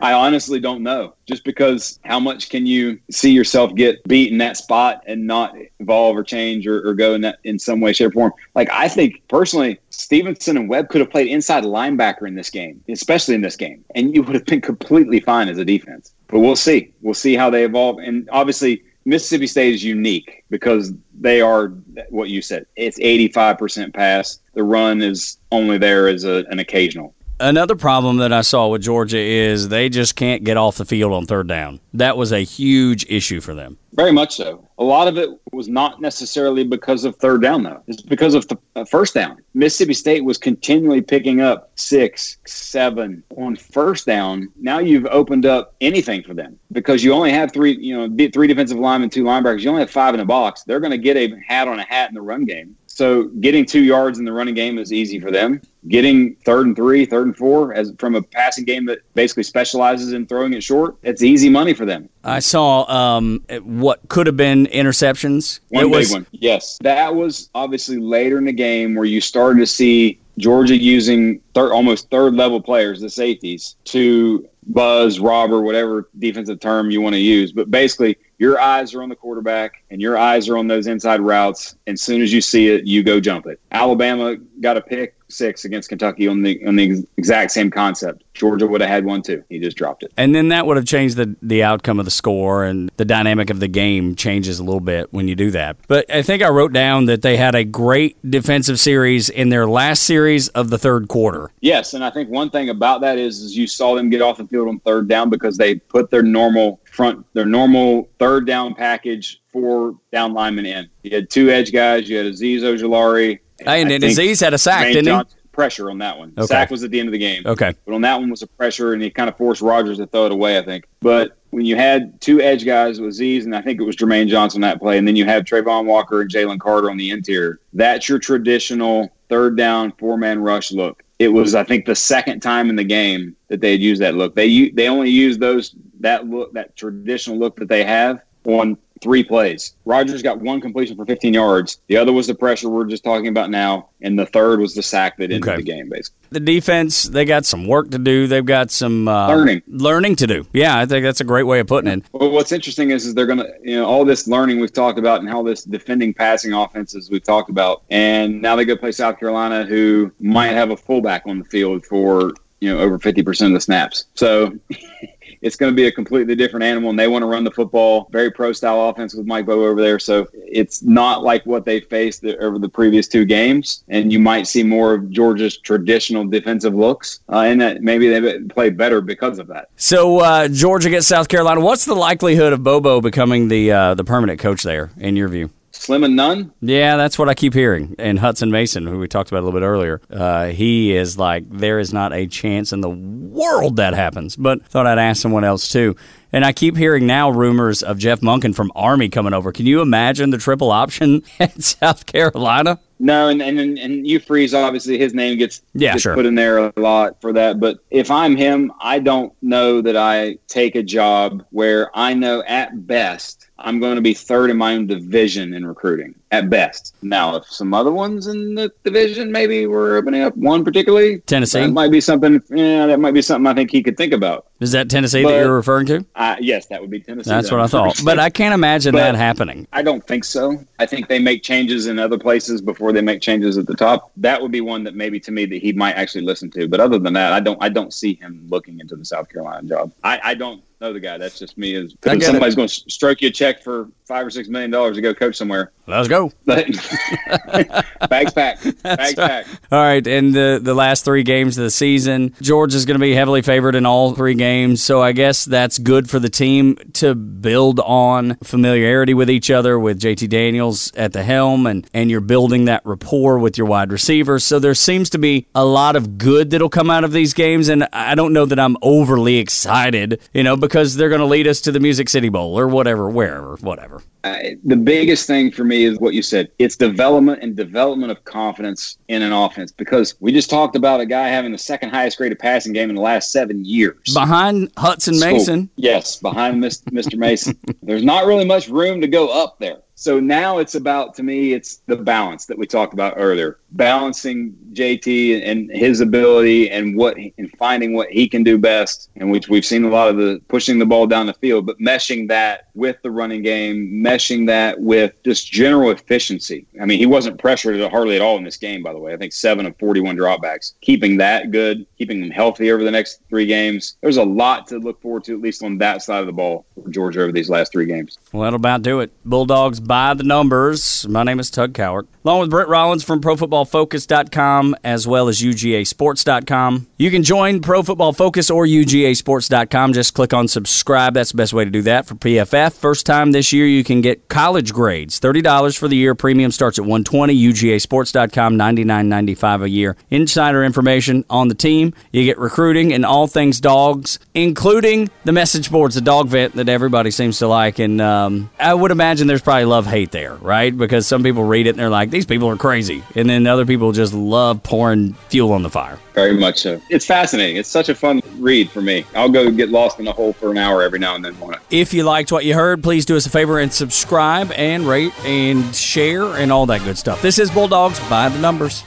I, 0.00 0.12
honestly 0.12 0.60
don't 0.60 0.82
know. 0.82 1.14
Just 1.26 1.44
because 1.44 2.00
how 2.04 2.18
much 2.18 2.48
can 2.48 2.66
you 2.66 2.98
see 3.10 3.30
yourself 3.30 3.74
get 3.74 4.02
beat 4.04 4.32
in 4.32 4.38
that 4.38 4.56
spot 4.56 5.02
and 5.06 5.26
not 5.26 5.54
evolve 5.78 6.16
or 6.16 6.24
change 6.24 6.66
or, 6.66 6.86
or 6.86 6.94
go 6.94 7.14
in 7.14 7.20
that 7.20 7.38
in 7.44 7.58
some 7.58 7.80
way, 7.80 7.92
shape, 7.92 8.08
or 8.08 8.12
form? 8.12 8.32
Like 8.54 8.70
I 8.70 8.88
think 8.88 9.22
personally, 9.28 9.78
Stevenson 10.00 10.56
and 10.56 10.68
Webb 10.68 10.88
could 10.88 11.00
have 11.00 11.10
played 11.10 11.28
inside 11.28 11.64
linebacker 11.64 12.26
in 12.26 12.34
this 12.34 12.50
game, 12.50 12.82
especially 12.88 13.34
in 13.34 13.42
this 13.42 13.56
game, 13.56 13.84
and 13.94 14.14
you 14.14 14.22
would 14.22 14.34
have 14.34 14.46
been 14.46 14.60
completely 14.60 15.20
fine 15.20 15.48
as 15.48 15.58
a 15.58 15.64
defense. 15.64 16.14
But 16.28 16.40
we'll 16.40 16.56
see. 16.56 16.92
We'll 17.02 17.14
see 17.14 17.34
how 17.34 17.50
they 17.50 17.64
evolve. 17.64 17.98
And 17.98 18.28
obviously, 18.32 18.82
Mississippi 19.04 19.46
State 19.46 19.74
is 19.74 19.84
unique 19.84 20.44
because 20.50 20.92
they 21.18 21.40
are 21.40 21.68
what 22.08 22.30
you 22.30 22.40
said. 22.40 22.66
It's 22.76 22.98
85% 22.98 23.94
pass. 23.94 24.38
The 24.54 24.62
run 24.62 25.02
is 25.02 25.38
only 25.52 25.78
there 25.78 26.08
as 26.08 26.24
a, 26.24 26.44
an 26.50 26.58
occasional. 26.58 27.14
Another 27.40 27.74
problem 27.74 28.18
that 28.18 28.34
I 28.34 28.42
saw 28.42 28.68
with 28.68 28.82
Georgia 28.82 29.18
is 29.18 29.70
they 29.70 29.88
just 29.88 30.14
can't 30.14 30.44
get 30.44 30.58
off 30.58 30.76
the 30.76 30.84
field 30.84 31.14
on 31.14 31.24
third 31.24 31.48
down. 31.48 31.80
That 31.94 32.18
was 32.18 32.32
a 32.32 32.40
huge 32.40 33.06
issue 33.08 33.40
for 33.40 33.54
them. 33.54 33.78
Very 33.94 34.12
much 34.12 34.36
so. 34.36 34.68
A 34.78 34.84
lot 34.84 35.08
of 35.08 35.16
it 35.16 35.30
was 35.50 35.66
not 35.66 36.02
necessarily 36.02 36.64
because 36.64 37.04
of 37.04 37.16
third 37.16 37.40
down, 37.40 37.62
though. 37.62 37.82
It's 37.86 38.02
because 38.02 38.34
of 38.34 38.46
the 38.48 38.58
uh, 38.76 38.84
first 38.84 39.14
down. 39.14 39.38
Mississippi 39.54 39.94
State 39.94 40.24
was 40.24 40.36
continually 40.36 41.00
picking 41.00 41.40
up 41.40 41.70
six, 41.76 42.38
seven 42.46 43.22
on 43.36 43.56
first 43.56 44.06
down. 44.06 44.48
Now 44.60 44.78
you've 44.78 45.06
opened 45.06 45.46
up 45.46 45.74
anything 45.80 46.22
for 46.22 46.34
them 46.34 46.58
because 46.72 47.02
you 47.02 47.12
only 47.12 47.32
have 47.32 47.52
three, 47.52 47.76
you 47.76 47.96
know, 47.96 48.28
three 48.32 48.46
defensive 48.48 48.78
linemen, 48.78 49.08
two 49.08 49.24
linebackers. 49.24 49.60
You 49.60 49.70
only 49.70 49.82
have 49.82 49.90
five 49.90 50.14
in 50.14 50.20
the 50.20 50.26
box. 50.26 50.62
They're 50.64 50.80
going 50.80 50.92
to 50.92 50.98
get 50.98 51.16
a 51.16 51.34
hat 51.48 51.68
on 51.68 51.78
a 51.80 51.84
hat 51.84 52.10
in 52.10 52.14
the 52.14 52.22
run 52.22 52.44
game. 52.44 52.76
So 53.00 53.28
getting 53.40 53.64
two 53.64 53.82
yards 53.82 54.18
in 54.18 54.26
the 54.26 54.32
running 54.32 54.54
game 54.54 54.76
is 54.76 54.92
easy 54.92 55.18
for 55.18 55.30
them. 55.30 55.62
getting 55.88 56.34
third 56.44 56.66
and 56.66 56.76
three, 56.76 57.06
third 57.06 57.28
and 57.28 57.34
four, 57.34 57.72
as 57.72 57.94
from 57.98 58.14
a 58.14 58.20
passing 58.20 58.66
game 58.66 58.84
that 58.84 58.98
basically 59.14 59.42
specializes 59.42 60.12
in 60.12 60.26
throwing 60.26 60.52
it 60.52 60.62
short, 60.62 60.96
it's 61.02 61.22
easy 61.22 61.48
money 61.48 61.72
for 61.72 61.86
them. 61.86 62.10
I 62.24 62.40
saw 62.40 62.84
um, 62.90 63.42
what 63.62 64.06
could 64.08 64.26
have 64.26 64.36
been 64.36 64.66
interceptions. 64.66 65.60
One 65.70 65.86
it 65.86 65.88
big 65.88 65.94
was, 65.94 66.12
one. 66.12 66.26
Yes. 66.32 66.76
That 66.82 67.14
was 67.14 67.48
obviously 67.54 67.96
later 67.96 68.36
in 68.36 68.44
the 68.44 68.52
game 68.52 68.94
where 68.94 69.06
you 69.06 69.22
started 69.22 69.60
to 69.60 69.66
see 69.66 70.20
Georgia 70.36 70.76
using 70.76 71.40
third, 71.54 71.72
almost 71.72 72.10
third 72.10 72.34
level 72.34 72.60
players, 72.60 73.00
the 73.00 73.08
safeties, 73.08 73.76
to 73.84 74.46
buzz, 74.66 75.20
robber, 75.20 75.62
whatever 75.62 76.10
defensive 76.18 76.60
term 76.60 76.90
you 76.90 77.00
want 77.00 77.14
to 77.14 77.20
use. 77.20 77.50
But 77.52 77.70
basically, 77.70 78.18
your 78.40 78.58
eyes 78.58 78.94
are 78.94 79.02
on 79.02 79.10
the 79.10 79.14
quarterback 79.14 79.84
and 79.90 80.00
your 80.00 80.16
eyes 80.16 80.48
are 80.48 80.56
on 80.56 80.66
those 80.66 80.86
inside 80.86 81.20
routes. 81.20 81.76
And 81.86 81.94
as 81.94 82.00
soon 82.00 82.22
as 82.22 82.32
you 82.32 82.40
see 82.40 82.68
it, 82.68 82.86
you 82.86 83.02
go 83.02 83.20
jump 83.20 83.46
it. 83.46 83.60
Alabama 83.70 84.36
got 84.60 84.78
a 84.78 84.80
pick 84.80 85.14
six 85.28 85.64
against 85.64 85.88
Kentucky 85.88 86.26
on 86.26 86.42
the 86.42 86.66
on 86.66 86.76
the 86.76 87.04
exact 87.16 87.52
same 87.52 87.70
concept. 87.70 88.24
Georgia 88.34 88.66
would 88.66 88.80
have 88.80 88.90
had 88.90 89.04
one 89.04 89.22
too. 89.22 89.44
He 89.48 89.58
just 89.58 89.76
dropped 89.76 90.02
it. 90.02 90.12
And 90.16 90.34
then 90.34 90.48
that 90.48 90.66
would 90.66 90.76
have 90.76 90.86
changed 90.86 91.16
the 91.16 91.36
the 91.42 91.62
outcome 91.62 91.98
of 91.98 92.04
the 92.04 92.10
score 92.10 92.64
and 92.64 92.90
the 92.96 93.04
dynamic 93.04 93.50
of 93.50 93.60
the 93.60 93.68
game 93.68 94.16
changes 94.16 94.58
a 94.58 94.64
little 94.64 94.80
bit 94.80 95.12
when 95.12 95.28
you 95.28 95.34
do 95.34 95.50
that. 95.52 95.76
But 95.86 96.10
I 96.12 96.22
think 96.22 96.42
I 96.42 96.48
wrote 96.48 96.72
down 96.72 97.04
that 97.06 97.22
they 97.22 97.36
had 97.36 97.54
a 97.54 97.64
great 97.64 98.16
defensive 98.28 98.80
series 98.80 99.28
in 99.28 99.50
their 99.50 99.68
last 99.68 100.02
series 100.02 100.48
of 100.48 100.70
the 100.70 100.78
third 100.78 101.08
quarter. 101.08 101.50
Yes, 101.60 101.94
and 101.94 102.04
I 102.04 102.10
think 102.10 102.30
one 102.30 102.50
thing 102.50 102.70
about 102.70 103.00
that 103.02 103.18
is, 103.18 103.40
is 103.40 103.56
you 103.56 103.66
saw 103.66 103.94
them 103.94 104.10
get 104.10 104.22
off 104.22 104.38
the 104.38 104.46
field 104.46 104.68
on 104.68 104.80
third 104.80 105.08
down 105.08 105.30
because 105.30 105.56
they 105.56 105.76
put 105.76 106.10
their 106.10 106.22
normal 106.22 106.80
front, 106.90 107.26
their 107.32 107.46
normal 107.46 108.08
third 108.18 108.46
down 108.46 108.74
package 108.74 109.40
four 109.52 109.96
down 110.12 110.32
linemen 110.32 110.66
in. 110.66 110.88
You 111.02 111.12
had 111.12 111.30
two 111.30 111.50
edge 111.50 111.72
guys. 111.72 112.08
You 112.08 112.18
had 112.18 112.26
Azeez 112.26 112.60
Ojulari. 112.60 113.40
Hey, 113.58 113.82
and 113.82 113.90
think 113.90 114.04
Azeez 114.04 114.40
had 114.40 114.54
a 114.54 114.58
sack, 114.58 114.86
Jermaine 114.86 114.92
didn't 114.92 115.28
he? 115.28 115.34
Pressure 115.52 115.90
on 115.90 115.98
that 115.98 116.16
one. 116.16 116.32
Okay. 116.38 116.46
Sack 116.46 116.70
was 116.70 116.84
at 116.84 116.90
the 116.90 116.98
end 116.98 117.08
of 117.08 117.12
the 117.12 117.18
game. 117.18 117.42
Okay. 117.44 117.74
But 117.84 117.94
on 117.94 118.00
that 118.02 118.18
one 118.18 118.30
was 118.30 118.42
a 118.42 118.46
pressure, 118.46 118.94
and 118.94 119.02
he 119.02 119.10
kind 119.10 119.28
of 119.28 119.36
forced 119.36 119.60
Rogers 119.60 119.98
to 119.98 120.06
throw 120.06 120.26
it 120.26 120.32
away, 120.32 120.56
I 120.56 120.62
think. 120.62 120.86
But 121.00 121.36
when 121.50 121.66
you 121.66 121.76
had 121.76 122.18
two 122.20 122.40
edge 122.40 122.64
guys 122.64 123.00
with 123.00 123.12
Z's, 123.14 123.44
and 123.44 123.54
I 123.54 123.60
think 123.60 123.80
it 123.80 123.84
was 123.84 123.96
Jermaine 123.96 124.28
Johnson 124.28 124.60
that 124.62 124.80
play, 124.80 124.96
and 124.96 125.06
then 125.06 125.16
you 125.16 125.24
have 125.26 125.44
Travon 125.44 125.84
Walker 125.84 126.22
and 126.22 126.30
Jalen 126.30 126.60
Carter 126.60 126.90
on 126.90 126.96
the 126.96 127.10
interior, 127.10 127.60
that's 127.72 128.08
your 128.08 128.18
traditional 128.18 129.10
third 129.28 129.56
down 129.56 129.92
four 129.98 130.16
man 130.16 130.38
rush 130.38 130.72
look. 130.72 131.02
It 131.18 131.28
was, 131.28 131.54
I 131.54 131.64
think, 131.64 131.84
the 131.84 131.94
second 131.94 132.40
time 132.40 132.70
in 132.70 132.76
the 132.76 132.84
game 132.84 133.36
that 133.48 133.60
they 133.60 133.72
had 133.72 133.80
used 133.80 134.00
that 134.00 134.14
look. 134.14 134.34
They 134.34 134.70
they 134.70 134.88
only 134.88 135.10
used 135.10 135.40
those 135.40 135.74
that 136.00 136.28
look 136.28 136.52
that 136.54 136.76
traditional 136.76 137.38
look 137.38 137.56
that 137.56 137.68
they 137.68 137.84
have 137.84 138.20
on 138.44 138.76
three 139.02 139.24
plays. 139.24 139.74
Rogers 139.86 140.22
got 140.22 140.38
one 140.40 140.60
completion 140.60 140.94
for 140.94 141.06
15 141.06 141.32
yards. 141.32 141.80
The 141.88 141.96
other 141.96 142.12
was 142.12 142.26
the 142.26 142.34
pressure 142.34 142.68
we're 142.68 142.84
just 142.84 143.02
talking 143.02 143.28
about 143.28 143.50
now, 143.50 143.88
and 144.02 144.18
the 144.18 144.26
third 144.26 144.60
was 144.60 144.74
the 144.74 144.82
sack 144.82 145.16
that 145.16 145.24
ended 145.30 145.42
Okay. 145.48 145.56
the 145.56 145.62
game, 145.62 145.88
basically. 145.88 146.18
The 146.30 146.40
defense, 146.40 147.04
they 147.04 147.24
got 147.24 147.46
some 147.46 147.66
work 147.66 147.90
to 147.92 147.98
do. 147.98 148.26
They've 148.26 148.44
got 148.44 148.70
some 148.70 149.08
uh, 149.08 149.28
Learning. 149.28 149.62
learning 149.68 150.16
to 150.16 150.26
do. 150.26 150.46
Yeah, 150.52 150.76
I 150.78 150.84
think 150.84 151.02
that's 151.02 151.22
a 151.22 151.24
great 151.24 151.44
way 151.44 151.60
of 151.60 151.66
putting 151.66 151.90
it. 151.90 152.02
Well, 152.12 152.30
what's 152.30 152.52
interesting 152.52 152.90
is, 152.90 153.06
is 153.06 153.14
they're 153.14 153.24
going 153.26 153.38
to, 153.38 153.50
you 153.62 153.76
know, 153.76 153.86
all 153.86 154.04
this 154.04 154.28
learning 154.28 154.60
we've 154.60 154.72
talked 154.72 154.98
about 154.98 155.20
and 155.20 155.30
how 155.30 155.42
this 155.42 155.64
defending 155.64 156.12
passing 156.12 156.52
offenses 156.52 157.08
we've 157.10 157.24
talked 157.24 157.48
about. 157.48 157.82
And 157.90 158.42
now 158.42 158.54
they 158.54 158.66
go 158.66 158.76
play 158.76 158.92
South 158.92 159.18
Carolina, 159.18 159.64
who 159.64 160.12
might 160.20 160.48
have 160.52 160.70
a 160.72 160.76
fullback 160.76 161.22
on 161.26 161.38
the 161.38 161.44
field 161.46 161.86
for, 161.86 162.32
you 162.60 162.70
know, 162.70 162.78
over 162.78 162.98
50% 162.98 163.46
of 163.46 163.52
the 163.54 163.60
snaps. 163.62 164.04
So 164.14 164.58
it's 165.42 165.56
going 165.56 165.72
to 165.72 165.76
be 165.76 165.86
a 165.86 165.92
completely 165.92 166.34
different 166.34 166.64
animal. 166.64 166.90
And 166.90 166.98
they 166.98 167.08
want 167.08 167.22
to 167.22 167.26
run 167.26 167.44
the 167.44 167.50
football, 167.50 168.08
very 168.10 168.30
pro 168.30 168.52
style 168.52 168.88
offense 168.88 169.14
with 169.14 169.26
Mike 169.26 169.46
Bobo 169.46 169.66
over 169.66 169.80
there. 169.80 169.98
So 169.98 170.28
it's 170.34 170.82
not 170.82 171.22
like 171.22 171.44
what 171.46 171.64
they 171.64 171.80
faced 171.80 172.22
the, 172.22 172.36
over 172.38 172.58
the 172.58 172.68
previous 172.68 173.08
two 173.08 173.24
games. 173.24 173.84
And 173.88 174.12
you 174.12 174.18
might 174.18 174.46
see 174.46 174.62
more 174.62 174.94
of 174.94 175.10
Georgia's 175.10 175.58
traditional 175.58 176.24
defensive 176.24 176.74
looks. 176.74 177.20
Uh, 177.28 177.40
and 177.40 177.60
that 177.60 177.82
maybe 177.82 178.08
they 178.08 178.40
play 178.40 178.70
better 178.70 179.00
because 179.00 179.38
of 179.38 179.46
that. 179.48 179.68
So 179.76 180.18
uh, 180.20 180.48
Georgia 180.48 180.90
gets 180.90 181.06
South 181.06 181.28
Carolina. 181.28 181.60
What's 181.60 181.84
the 181.84 181.94
likelihood 181.94 182.52
of 182.52 182.62
Bobo 182.62 183.00
becoming 183.00 183.48
the 183.48 183.72
uh, 183.72 183.94
the 183.94 184.04
permanent 184.04 184.40
coach 184.40 184.62
there, 184.62 184.90
in 184.98 185.16
your 185.16 185.28
view? 185.28 185.50
Slim 185.80 186.04
and 186.04 186.14
none. 186.14 186.52
Yeah, 186.60 186.98
that's 186.98 187.18
what 187.18 187.30
I 187.30 187.34
keep 187.34 187.54
hearing. 187.54 187.94
And 187.98 188.18
Hutson 188.18 188.50
Mason, 188.50 188.86
who 188.86 188.98
we 188.98 189.08
talked 189.08 189.30
about 189.30 189.40
a 189.40 189.46
little 189.46 189.58
bit 189.58 189.64
earlier, 189.64 190.02
uh, 190.10 190.48
he 190.48 190.94
is 190.94 191.16
like, 191.16 191.48
there 191.48 191.78
is 191.78 191.90
not 191.90 192.12
a 192.12 192.26
chance 192.26 192.74
in 192.74 192.82
the 192.82 192.90
world 192.90 193.76
that 193.76 193.94
happens. 193.94 194.36
But 194.36 194.62
thought 194.66 194.86
I'd 194.86 194.98
ask 194.98 195.22
someone 195.22 195.42
else 195.42 195.68
too. 195.68 195.96
And 196.32 196.44
I 196.44 196.52
keep 196.52 196.76
hearing 196.76 197.06
now 197.06 197.28
rumors 197.30 197.82
of 197.82 197.98
Jeff 197.98 198.20
Monken 198.20 198.54
from 198.54 198.70
Army 198.76 199.08
coming 199.08 199.32
over. 199.34 199.50
Can 199.52 199.66
you 199.66 199.80
imagine 199.80 200.30
the 200.30 200.38
triple 200.38 200.70
option 200.70 201.22
at 201.40 201.60
South 201.62 202.06
Carolina? 202.06 202.78
No, 203.02 203.28
and 203.28 203.40
and 203.40 203.58
and 203.78 204.06
Hugh 204.06 204.20
Freeze, 204.20 204.52
obviously 204.52 204.98
his 204.98 205.14
name 205.14 205.38
gets, 205.38 205.62
Yeah, 205.72 205.92
gets 205.92 206.02
sure. 206.02 206.14
put 206.14 206.26
in 206.26 206.34
there 206.34 206.58
a 206.58 206.72
lot 206.76 207.18
for 207.22 207.32
that. 207.32 207.58
But 207.58 207.78
if 207.90 208.10
I'm 208.10 208.36
him, 208.36 208.70
I 208.78 208.98
don't 208.98 209.32
know 209.40 209.80
that 209.80 209.96
I 209.96 210.36
take 210.48 210.74
a 210.76 210.82
job 210.82 211.42
where 211.50 211.90
I 211.94 212.12
know 212.12 212.42
at 212.46 212.86
best 212.86 213.46
I'm 213.58 213.78
going 213.80 213.96
to 213.96 214.02
be 214.02 214.14
third 214.14 214.50
in 214.50 214.56
my 214.56 214.74
own 214.74 214.86
division 214.86 215.54
in 215.54 215.66
recruiting. 215.66 216.14
At 216.30 216.48
best. 216.50 216.94
Now, 217.02 217.36
if 217.36 217.46
some 217.46 217.74
other 217.74 217.90
ones 217.90 218.26
in 218.26 218.54
the 218.54 218.70
division 218.84 219.32
maybe 219.32 219.66
we're 219.66 219.96
opening 219.96 220.22
up 220.22 220.36
one 220.36 220.62
particularly, 220.64 221.20
Tennessee? 221.20 221.60
that 221.60 221.72
might 221.72 221.90
be 221.90 222.00
something. 222.02 222.42
Yeah, 222.50 222.86
that 222.86 223.00
might 223.00 223.14
be 223.14 223.22
something 223.22 223.46
I 223.46 223.54
think 223.54 223.70
he 223.70 223.82
could 223.82 223.96
think 223.96 224.12
about. 224.12 224.46
Is 224.60 224.72
that 224.72 224.90
Tennessee 224.90 225.22
that 225.22 225.28
you're 225.30 225.54
referring 225.54 225.86
to? 225.86 226.04
Uh, 226.20 226.36
yes, 226.38 226.66
that 226.66 226.78
would 226.78 226.90
be 226.90 227.00
Tennessee. 227.00 227.30
That's 227.30 227.48
that 227.48 227.56
what 227.56 227.64
I 227.64 227.66
thought. 227.66 227.98
But. 228.04 228.18
I 228.18 228.28
can't 228.28 228.52
imagine 228.52 228.92
But- 228.92 228.98
that 228.98 229.14
happening. 229.14 229.66
I 229.72 229.80
don't 229.82 230.06
think 230.06 230.24
so. 230.24 230.62
I 230.78 230.84
think 230.84 231.08
they 231.08 231.18
make 231.18 231.42
changes 231.42 231.86
in 231.86 231.98
other 231.98 232.18
places 232.18 232.60
before 232.60 232.92
they 232.92 233.00
make 233.00 233.22
changes 233.22 233.56
at 233.56 233.66
the 233.66 233.74
top. 233.74 234.12
That 234.18 234.42
would 234.42 234.52
be 234.52 234.60
one 234.60 234.84
that 234.84 234.94
maybe 234.94 235.18
to 235.20 235.32
me 235.32 235.46
that 235.46 235.62
he 235.62 235.72
might 235.72 235.94
actually 235.94 236.20
listen 236.20 236.50
to. 236.50 236.68
But 236.68 236.78
other 236.78 236.98
than 236.98 237.14
that, 237.14 237.32
I 237.32 237.40
don't. 237.40 237.56
I 237.62 237.70
don't 237.70 237.94
see 237.94 238.14
him 238.14 238.46
looking 238.50 238.80
into 238.80 238.96
the 238.96 239.04
South 239.06 239.30
Carolina 239.30 239.66
job. 239.66 239.92
I, 240.04 240.20
I 240.22 240.34
don't 240.34 240.62
know 240.80 240.92
the 240.92 241.00
guy. 241.00 241.18
That's 241.18 241.38
just 241.38 241.58
me. 241.58 241.74
As 241.74 241.94
I 242.04 242.16
get 242.16 242.24
somebody's 242.24 242.54
going 242.54 242.68
to 242.68 242.74
stroke 242.90 243.20
you 243.20 243.28
a 243.28 243.30
check 243.30 243.62
for 243.62 243.88
five 244.04 244.26
or 244.26 244.30
six 244.30 244.48
million 244.48 244.70
dollars 244.70 244.96
to 244.96 245.02
go 245.02 245.14
coach 245.14 245.36
somewhere. 245.36 245.72
Let's 245.86 246.08
go. 246.08 246.32
Bags 246.46 248.32
packed. 248.32 248.82
Bags 248.82 249.14
packed. 249.14 249.48
All 249.70 249.80
right, 249.82 250.04
and 250.06 250.34
the 250.34 250.58
the 250.62 250.74
last 250.74 251.04
three 251.04 251.22
games 251.22 251.58
of 251.58 251.64
the 251.64 251.70
season, 251.70 252.34
George 252.40 252.74
is 252.74 252.86
going 252.86 252.98
to 252.98 253.00
be 253.00 253.14
heavily 253.14 253.42
favored 253.42 253.74
in 253.74 253.84
all 253.86 254.14
three 254.14 254.34
games. 254.34 254.82
So 254.82 255.02
I 255.02 255.12
guess 255.12 255.44
that's 255.44 255.78
good 255.78 256.08
for 256.08 256.18
the 256.18 256.28
team 256.28 256.76
to 256.94 257.14
build 257.14 257.80
on 257.80 258.36
familiarity 258.36 259.14
with 259.14 259.28
each 259.28 259.50
other 259.50 259.78
with 259.78 260.00
JT 260.00 260.28
Daniels 260.28 260.92
at 260.96 261.12
the 261.12 261.22
helm, 261.22 261.66
and 261.66 261.88
and 261.92 262.10
you're 262.10 262.20
building 262.20 262.64
that 262.64 262.82
rapport 262.84 263.38
with 263.38 263.58
your 263.58 263.66
wide 263.66 263.92
receivers. 263.92 264.44
So 264.44 264.58
there 264.58 264.74
seems 264.74 265.10
to 265.10 265.18
be 265.18 265.46
a 265.54 265.64
lot 265.64 265.94
of 265.94 266.16
good 266.16 266.50
that'll 266.50 266.70
come 266.70 266.90
out 266.90 267.04
of 267.04 267.12
these 267.12 267.34
games, 267.34 267.68
and 267.68 267.86
I 267.92 268.14
don't 268.14 268.32
know 268.32 268.46
that 268.46 268.58
I'm 268.58 268.76
overly 268.80 269.36
excited, 269.36 270.20
you 270.32 270.42
know, 270.42 270.56
because 270.56 270.69
they're 270.70 271.08
going 271.08 271.20
to 271.20 271.26
lead 271.26 271.46
us 271.46 271.60
to 271.62 271.72
the 271.72 271.80
Music 271.80 272.08
City 272.08 272.28
Bowl 272.28 272.58
or 272.58 272.68
whatever, 272.68 273.08
wherever, 273.08 273.56
whatever. 273.56 274.02
The 274.22 274.76
biggest 274.76 275.26
thing 275.26 275.50
for 275.50 275.64
me 275.64 275.84
is 275.84 275.98
what 275.98 276.14
you 276.14 276.22
said. 276.22 276.50
It's 276.58 276.76
development 276.76 277.42
and 277.42 277.56
development 277.56 278.12
of 278.12 278.24
confidence 278.24 278.98
in 279.08 279.22
an 279.22 279.32
offense 279.32 279.72
because 279.72 280.14
we 280.20 280.32
just 280.32 280.50
talked 280.50 280.76
about 280.76 281.00
a 281.00 281.06
guy 281.06 281.28
having 281.28 281.52
the 281.52 281.58
second 281.58 281.90
highest 281.90 282.18
grade 282.18 282.32
of 282.32 282.38
passing 282.38 282.72
game 282.72 282.90
in 282.90 282.96
the 282.96 283.02
last 283.02 283.32
seven 283.32 283.64
years. 283.64 284.14
Behind 284.14 284.72
Hutson 284.74 285.14
So, 285.14 285.26
Mason, 285.30 285.70
yes, 285.76 286.16
behind 286.16 286.60
Mis- 286.60 286.82
Mr. 286.82 287.16
Mason. 287.16 287.58
There's 287.82 288.04
not 288.04 288.26
really 288.26 288.44
much 288.44 288.68
room 288.68 289.00
to 289.00 289.08
go 289.08 289.28
up 289.28 289.58
there. 289.58 289.78
So 290.00 290.18
now 290.18 290.56
it's 290.56 290.76
about, 290.76 291.14
to 291.16 291.22
me, 291.22 291.52
it's 291.52 291.82
the 291.86 291.94
balance 291.94 292.46
that 292.46 292.56
we 292.56 292.66
talked 292.66 292.94
about 292.94 293.12
earlier. 293.18 293.58
Balancing 293.72 294.56
JT 294.72 295.46
and 295.46 295.70
his 295.70 296.00
ability 296.00 296.70
and 296.70 296.96
what 296.96 297.18
and 297.18 297.50
finding 297.58 297.92
what 297.92 298.08
he 298.08 298.26
can 298.26 298.42
do 298.42 298.56
best, 298.56 299.10
and 299.16 299.30
which 299.30 299.50
we've 299.50 299.64
seen 299.64 299.84
a 299.84 299.90
lot 299.90 300.08
of 300.08 300.16
the 300.16 300.40
pushing 300.48 300.78
the 300.78 300.86
ball 300.86 301.06
down 301.06 301.26
the 301.26 301.34
field, 301.34 301.66
but 301.66 301.78
meshing 301.80 302.28
that 302.28 302.68
with 302.74 302.96
the 303.02 303.10
running 303.10 303.42
game, 303.42 304.02
meshing 304.02 304.46
that 304.46 304.80
with 304.80 305.12
just 305.22 305.52
general 305.52 305.90
efficiency. 305.90 306.66
I 306.80 306.86
mean, 306.86 306.98
he 306.98 307.04
wasn't 307.04 307.38
pressured 307.38 307.78
hardly 307.90 308.16
at 308.16 308.22
all 308.22 308.38
in 308.38 308.44
this 308.44 308.56
game, 308.56 308.82
by 308.82 308.94
the 308.94 308.98
way. 308.98 309.12
I 309.12 309.18
think 309.18 309.34
seven 309.34 309.66
of 309.66 309.76
41 309.76 310.16
dropbacks. 310.16 310.72
Keeping 310.80 311.18
that 311.18 311.50
good, 311.50 311.86
keeping 311.98 312.22
them 312.22 312.30
healthy 312.30 312.72
over 312.72 312.82
the 312.82 312.90
next 312.90 313.20
three 313.28 313.44
games. 313.44 313.98
There's 314.00 314.16
a 314.16 314.24
lot 314.24 314.66
to 314.68 314.78
look 314.78 315.02
forward 315.02 315.24
to, 315.24 315.34
at 315.34 315.42
least 315.42 315.62
on 315.62 315.76
that 315.78 316.00
side 316.00 316.20
of 316.20 316.26
the 316.26 316.32
ball 316.32 316.64
for 316.74 316.88
Georgia 316.88 317.20
over 317.20 317.32
these 317.32 317.50
last 317.50 317.70
three 317.70 317.84
games. 317.84 318.18
Well, 318.32 318.44
that'll 318.44 318.56
about 318.56 318.80
do 318.80 319.00
it. 319.00 319.12
Bulldogs 319.26 319.78
by 319.90 320.14
the 320.14 320.22
numbers. 320.22 321.08
My 321.08 321.24
name 321.24 321.40
is 321.40 321.50
Tug 321.50 321.72
Cowart. 321.72 322.06
Along 322.22 322.40
with 322.40 322.50
Brent 322.50 322.68
Rollins 322.68 323.02
from 323.02 323.20
ProFootballFocus.com 323.20 324.76
as 324.84 325.08
well 325.08 325.26
as 325.26 325.40
UGASports.com. 325.40 326.86
You 326.96 327.10
can 327.10 327.24
join 327.24 327.60
Pro 327.60 327.82
Football 327.82 328.12
Focus 328.12 328.50
or 328.50 328.66
UGASports.com. 328.66 329.92
Just 329.94 330.14
click 330.14 330.32
on 330.32 330.46
subscribe. 330.46 331.14
That's 331.14 331.32
the 331.32 331.38
best 331.38 331.52
way 331.52 331.64
to 331.64 331.70
do 331.70 331.82
that 331.82 332.06
for 332.06 332.14
PFF. 332.14 332.74
First 332.74 333.04
time 333.04 333.32
this 333.32 333.52
year, 333.52 333.66
you 333.66 333.82
can 333.82 334.00
get 334.00 334.28
college 334.28 334.72
grades. 334.72 335.18
$30 335.18 335.76
for 335.76 335.88
the 335.88 335.96
year. 335.96 336.14
Premium 336.14 336.52
starts 336.52 336.78
at 336.78 336.82
120 336.82 337.34
UGASports.com, 337.34 338.56
$99.95 338.56 339.64
a 339.64 339.70
year. 339.70 339.96
Insider 340.10 340.62
information 340.62 341.24
on 341.30 341.48
the 341.48 341.54
team. 341.54 341.94
You 342.12 342.24
get 342.24 342.38
recruiting 342.38 342.92
and 342.92 343.04
all 343.04 343.26
things 343.26 343.60
dogs, 343.60 344.20
including 344.34 345.08
the 345.24 345.32
message 345.32 345.70
boards, 345.70 345.94
the 345.96 346.00
dog 346.02 346.28
vent 346.28 346.54
that 346.56 346.68
everybody 346.68 347.10
seems 347.10 347.38
to 347.38 347.48
like. 347.48 347.78
And 347.78 348.00
um, 348.00 348.50
I 348.60 348.74
would 348.74 348.90
imagine 348.90 349.26
there's 349.26 349.42
probably 349.42 349.64
love 349.64 349.79
hate 349.86 350.10
there, 350.10 350.34
right? 350.36 350.76
Because 350.76 351.06
some 351.06 351.22
people 351.22 351.44
read 351.44 351.66
it 351.66 351.70
and 351.70 351.78
they're 351.78 351.88
like, 351.88 352.00
like 352.00 352.10
these 352.10 352.24
people 352.24 352.48
are 352.48 352.56
crazy, 352.56 353.02
and 353.14 353.28
then 353.28 353.46
other 353.46 353.66
people 353.66 353.92
just 353.92 354.14
love 354.14 354.62
pouring 354.62 355.12
fuel 355.28 355.52
on 355.52 355.62
the 355.62 355.68
fire. 355.68 355.98
Very 356.14 356.34
much 356.34 356.60
so. 356.60 356.80
It's 356.88 357.04
fascinating. 357.04 357.56
It's 357.56 357.68
such 357.68 357.90
a 357.90 357.94
fun 357.94 358.22
read 358.38 358.70
for 358.70 358.80
me. 358.80 359.04
I'll 359.14 359.28
go 359.28 359.50
get 359.50 359.68
lost 359.68 360.00
in 360.00 360.08
a 360.08 360.12
hole 360.12 360.32
for 360.32 360.50
an 360.50 360.56
hour 360.56 360.82
every 360.82 360.98
now 360.98 361.14
and 361.14 361.24
then. 361.24 361.38
Want 361.38 361.56
it? 361.56 361.62
If 361.70 361.92
you 361.92 362.02
liked 362.02 362.32
what 362.32 362.46
you 362.46 362.54
heard, 362.54 362.82
please 362.82 363.04
do 363.04 363.16
us 363.16 363.26
a 363.26 363.30
favor 363.30 363.58
and 363.58 363.70
subscribe 363.70 364.50
and 364.52 364.84
rate 364.84 365.12
and 365.26 365.74
share 365.76 366.24
and 366.24 366.50
all 366.50 366.66
that 366.66 366.82
good 366.84 366.96
stuff. 366.96 367.20
This 367.20 367.38
is 367.38 367.50
Bulldogs 367.50 368.00
by 368.08 368.30
the 368.30 368.38
numbers. 368.38 368.82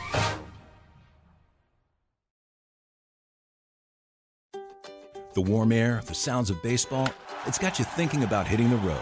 The 5.35 5.41
warm 5.41 5.71
air, 5.71 6.01
the 6.05 6.15
sounds 6.15 6.49
of 6.49 6.61
baseball, 6.61 7.09
it's 7.45 7.57
got 7.57 7.77
you 7.77 7.85
thinking 7.85 8.23
about 8.23 8.47
hitting 8.47 8.69
the 8.69 8.77
road. 8.77 9.01